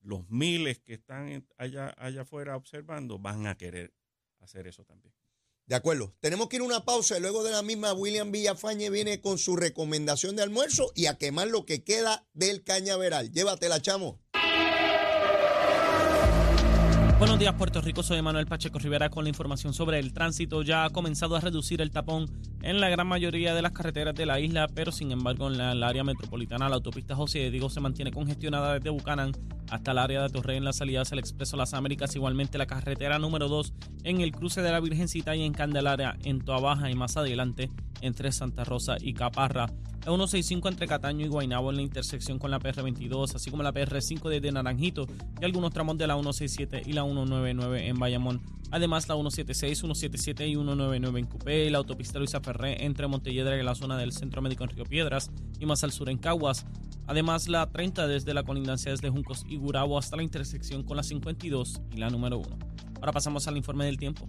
los 0.00 0.28
miles 0.30 0.80
que 0.80 0.94
están 0.94 1.46
allá, 1.58 1.94
allá 1.98 2.22
afuera 2.22 2.56
observando 2.56 3.18
van 3.18 3.46
a 3.46 3.58
querer 3.58 3.94
hacer 4.40 4.66
eso 4.66 4.84
también. 4.84 5.14
De 5.66 5.76
acuerdo. 5.76 6.14
Tenemos 6.20 6.48
que 6.48 6.56
ir 6.56 6.62
a 6.62 6.66
una 6.66 6.84
pausa 6.84 7.16
y 7.16 7.20
luego 7.20 7.44
de 7.44 7.52
la 7.52 7.62
misma 7.62 7.92
William 7.92 8.32
Villafañe 8.32 8.90
viene 8.90 9.20
con 9.20 9.38
su 9.38 9.56
recomendación 9.56 10.36
de 10.36 10.42
almuerzo 10.42 10.90
y 10.94 11.06
a 11.06 11.16
quemar 11.16 11.48
lo 11.48 11.64
que 11.64 11.84
queda 11.84 12.26
del 12.32 12.64
cañaveral. 12.64 13.30
Llévatela, 13.30 13.80
chamo. 13.80 14.20
Buenos 17.20 17.38
días, 17.38 17.52
Puerto 17.52 17.82
Rico. 17.82 18.02
Soy 18.02 18.22
Manuel 18.22 18.46
Pacheco 18.46 18.78
Rivera 18.78 19.10
con 19.10 19.24
la 19.24 19.28
información 19.28 19.74
sobre 19.74 19.98
el 19.98 20.14
tránsito. 20.14 20.62
Ya 20.62 20.86
ha 20.86 20.90
comenzado 20.90 21.36
a 21.36 21.40
reducir 21.40 21.82
el 21.82 21.90
tapón 21.90 22.30
en 22.62 22.80
la 22.80 22.88
gran 22.88 23.06
mayoría 23.06 23.54
de 23.54 23.60
las 23.60 23.72
carreteras 23.72 24.14
de 24.14 24.24
la 24.24 24.40
isla, 24.40 24.68
pero 24.74 24.90
sin 24.90 25.12
embargo 25.12 25.48
en 25.48 25.58
la, 25.58 25.86
área 25.86 26.02
metropolitana 26.02 26.70
la 26.70 26.76
autopista 26.76 27.14
José 27.14 27.50
Diego 27.50 27.68
se 27.68 27.80
mantiene 27.80 28.10
congestionada 28.10 28.72
desde 28.72 28.88
Bucanán 28.88 29.32
hasta 29.70 29.92
el 29.92 29.98
área 29.98 30.22
de 30.22 30.28
Torrey 30.28 30.56
en 30.56 30.64
la 30.64 30.72
salida 30.72 31.02
hacia 31.02 31.14
el 31.14 31.20
Expreso 31.20 31.56
Las 31.56 31.74
Américas. 31.74 32.14
Igualmente 32.16 32.58
la 32.58 32.66
carretera 32.66 33.18
número 33.18 33.48
2 33.48 33.72
en 34.04 34.20
el 34.20 34.32
cruce 34.32 34.62
de 34.62 34.70
la 34.70 34.80
Virgencita 34.80 35.34
y 35.36 35.42
en 35.42 35.52
Candelaria 35.52 36.16
en 36.24 36.40
Toa 36.40 36.60
Baja 36.60 36.90
y 36.90 36.94
más 36.94 37.16
adelante 37.16 37.70
entre 38.00 38.32
Santa 38.32 38.64
Rosa 38.64 38.96
y 39.00 39.14
Caparra. 39.14 39.66
La 40.00 40.06
165 40.06 40.68
entre 40.68 40.86
Cataño 40.86 41.26
y 41.26 41.28
Guaynabo 41.28 41.70
en 41.70 41.76
la 41.76 41.82
intersección 41.82 42.38
con 42.38 42.50
la 42.50 42.58
PR22, 42.58 43.34
así 43.34 43.50
como 43.50 43.62
la 43.62 43.74
PR5 43.74 44.30
desde 44.30 44.50
Naranjito 44.50 45.06
y 45.38 45.44
algunos 45.44 45.74
tramos 45.74 45.98
de 45.98 46.06
la 46.06 46.14
167 46.14 46.84
y 46.86 46.94
la 46.94 47.02
199 47.02 47.86
en 47.86 47.98
Bayamón. 47.98 48.40
Además, 48.70 49.08
la 49.08 49.16
176, 49.16 49.78
177 49.78 50.48
y 50.48 50.52
199 50.52 51.20
en 51.20 51.26
Cupé 51.26 51.70
la 51.70 51.78
autopista 51.78 52.18
Luisa 52.18 52.40
Ferré 52.40 52.84
entre 52.84 53.08
Montelledra 53.08 53.58
y 53.58 53.62
la 53.62 53.74
zona 53.74 53.98
del 53.98 54.12
Centro 54.12 54.40
Médico 54.40 54.64
en 54.64 54.70
Río 54.70 54.84
Piedras 54.84 55.30
y 55.58 55.66
más 55.66 55.84
al 55.84 55.92
sur 55.92 56.08
en 56.08 56.16
Caguas. 56.16 56.64
Además, 57.10 57.48
la 57.48 57.68
30 57.68 58.06
desde 58.06 58.32
la 58.34 58.44
colindancia 58.44 58.92
desde 58.92 59.10
Juncos 59.10 59.44
y 59.48 59.56
Gurabo 59.56 59.98
hasta 59.98 60.14
la 60.16 60.22
intersección 60.22 60.84
con 60.84 60.96
la 60.96 61.02
52 61.02 61.82
y 61.90 61.96
la 61.96 62.08
número 62.08 62.38
1. 62.38 62.58
Ahora 63.00 63.10
pasamos 63.10 63.48
al 63.48 63.56
informe 63.56 63.84
del 63.84 63.96
tiempo. 63.96 64.28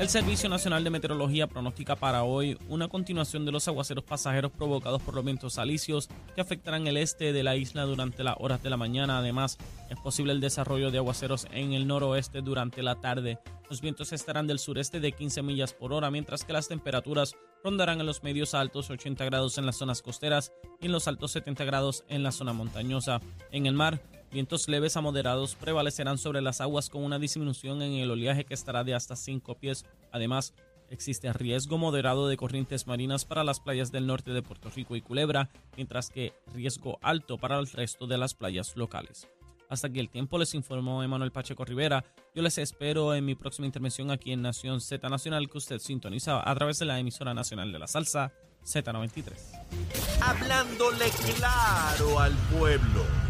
El 0.00 0.08
Servicio 0.08 0.48
Nacional 0.48 0.82
de 0.82 0.88
Meteorología 0.88 1.46
pronostica 1.46 1.94
para 1.94 2.22
hoy 2.22 2.56
una 2.70 2.88
continuación 2.88 3.44
de 3.44 3.52
los 3.52 3.68
aguaceros 3.68 4.02
pasajeros 4.02 4.50
provocados 4.50 5.02
por 5.02 5.14
los 5.14 5.22
vientos 5.22 5.58
alisios 5.58 6.08
que 6.34 6.40
afectarán 6.40 6.86
el 6.86 6.96
este 6.96 7.34
de 7.34 7.42
la 7.42 7.54
isla 7.54 7.84
durante 7.84 8.24
las 8.24 8.36
horas 8.38 8.62
de 8.62 8.70
la 8.70 8.78
mañana. 8.78 9.18
Además, 9.18 9.58
es 9.90 9.98
posible 9.98 10.32
el 10.32 10.40
desarrollo 10.40 10.90
de 10.90 10.96
aguaceros 10.96 11.46
en 11.52 11.74
el 11.74 11.86
noroeste 11.86 12.40
durante 12.40 12.82
la 12.82 12.98
tarde. 12.98 13.40
Los 13.68 13.82
vientos 13.82 14.14
estarán 14.14 14.46
del 14.46 14.58
sureste 14.58 15.00
de 15.00 15.12
15 15.12 15.42
millas 15.42 15.74
por 15.74 15.92
hora, 15.92 16.10
mientras 16.10 16.44
que 16.44 16.54
las 16.54 16.66
temperaturas 16.66 17.36
rondarán 17.62 18.00
en 18.00 18.06
los 18.06 18.22
medios 18.22 18.54
altos 18.54 18.88
80 18.88 19.22
grados 19.26 19.58
en 19.58 19.66
las 19.66 19.76
zonas 19.76 20.00
costeras 20.00 20.50
y 20.80 20.86
en 20.86 20.92
los 20.92 21.08
altos 21.08 21.32
70 21.32 21.62
grados 21.66 22.04
en 22.08 22.22
la 22.22 22.32
zona 22.32 22.54
montañosa. 22.54 23.20
En 23.52 23.66
el 23.66 23.74
mar, 23.74 24.00
Vientos 24.32 24.68
leves 24.68 24.96
a 24.96 25.00
moderados 25.00 25.56
prevalecerán 25.56 26.16
sobre 26.16 26.40
las 26.40 26.60
aguas 26.60 26.88
con 26.88 27.02
una 27.02 27.18
disminución 27.18 27.82
en 27.82 27.94
el 27.94 28.12
oleaje 28.12 28.44
que 28.44 28.54
estará 28.54 28.84
de 28.84 28.94
hasta 28.94 29.16
5 29.16 29.56
pies. 29.56 29.84
Además, 30.12 30.54
existe 30.88 31.32
riesgo 31.32 31.78
moderado 31.78 32.28
de 32.28 32.36
corrientes 32.36 32.86
marinas 32.86 33.24
para 33.24 33.42
las 33.42 33.58
playas 33.58 33.90
del 33.90 34.06
norte 34.06 34.30
de 34.30 34.42
Puerto 34.42 34.70
Rico 34.70 34.94
y 34.94 35.00
Culebra, 35.00 35.50
mientras 35.76 36.10
que 36.10 36.32
riesgo 36.54 36.98
alto 37.02 37.38
para 37.38 37.58
el 37.58 37.68
resto 37.68 38.06
de 38.06 38.18
las 38.18 38.34
playas 38.34 38.76
locales. 38.76 39.26
Hasta 39.68 39.88
aquí 39.88 39.98
el 39.98 40.08
tiempo 40.08 40.38
les 40.38 40.54
informó 40.54 41.02
Emanuel 41.02 41.32
Pacheco 41.32 41.64
Rivera. 41.64 42.04
Yo 42.32 42.42
les 42.42 42.58
espero 42.58 43.14
en 43.14 43.24
mi 43.24 43.34
próxima 43.34 43.66
intervención 43.66 44.12
aquí 44.12 44.32
en 44.32 44.42
Nación 44.42 44.80
Z 44.80 45.08
Nacional 45.08 45.48
que 45.50 45.58
usted 45.58 45.78
sintoniza 45.80 46.48
a 46.48 46.54
través 46.54 46.78
de 46.78 46.86
la 46.86 47.00
emisora 47.00 47.34
nacional 47.34 47.72
de 47.72 47.78
la 47.80 47.88
salsa 47.88 48.32
Z93. 48.64 49.32
Hablándole 50.20 51.06
claro 51.36 52.20
al 52.20 52.32
pueblo. 52.56 53.29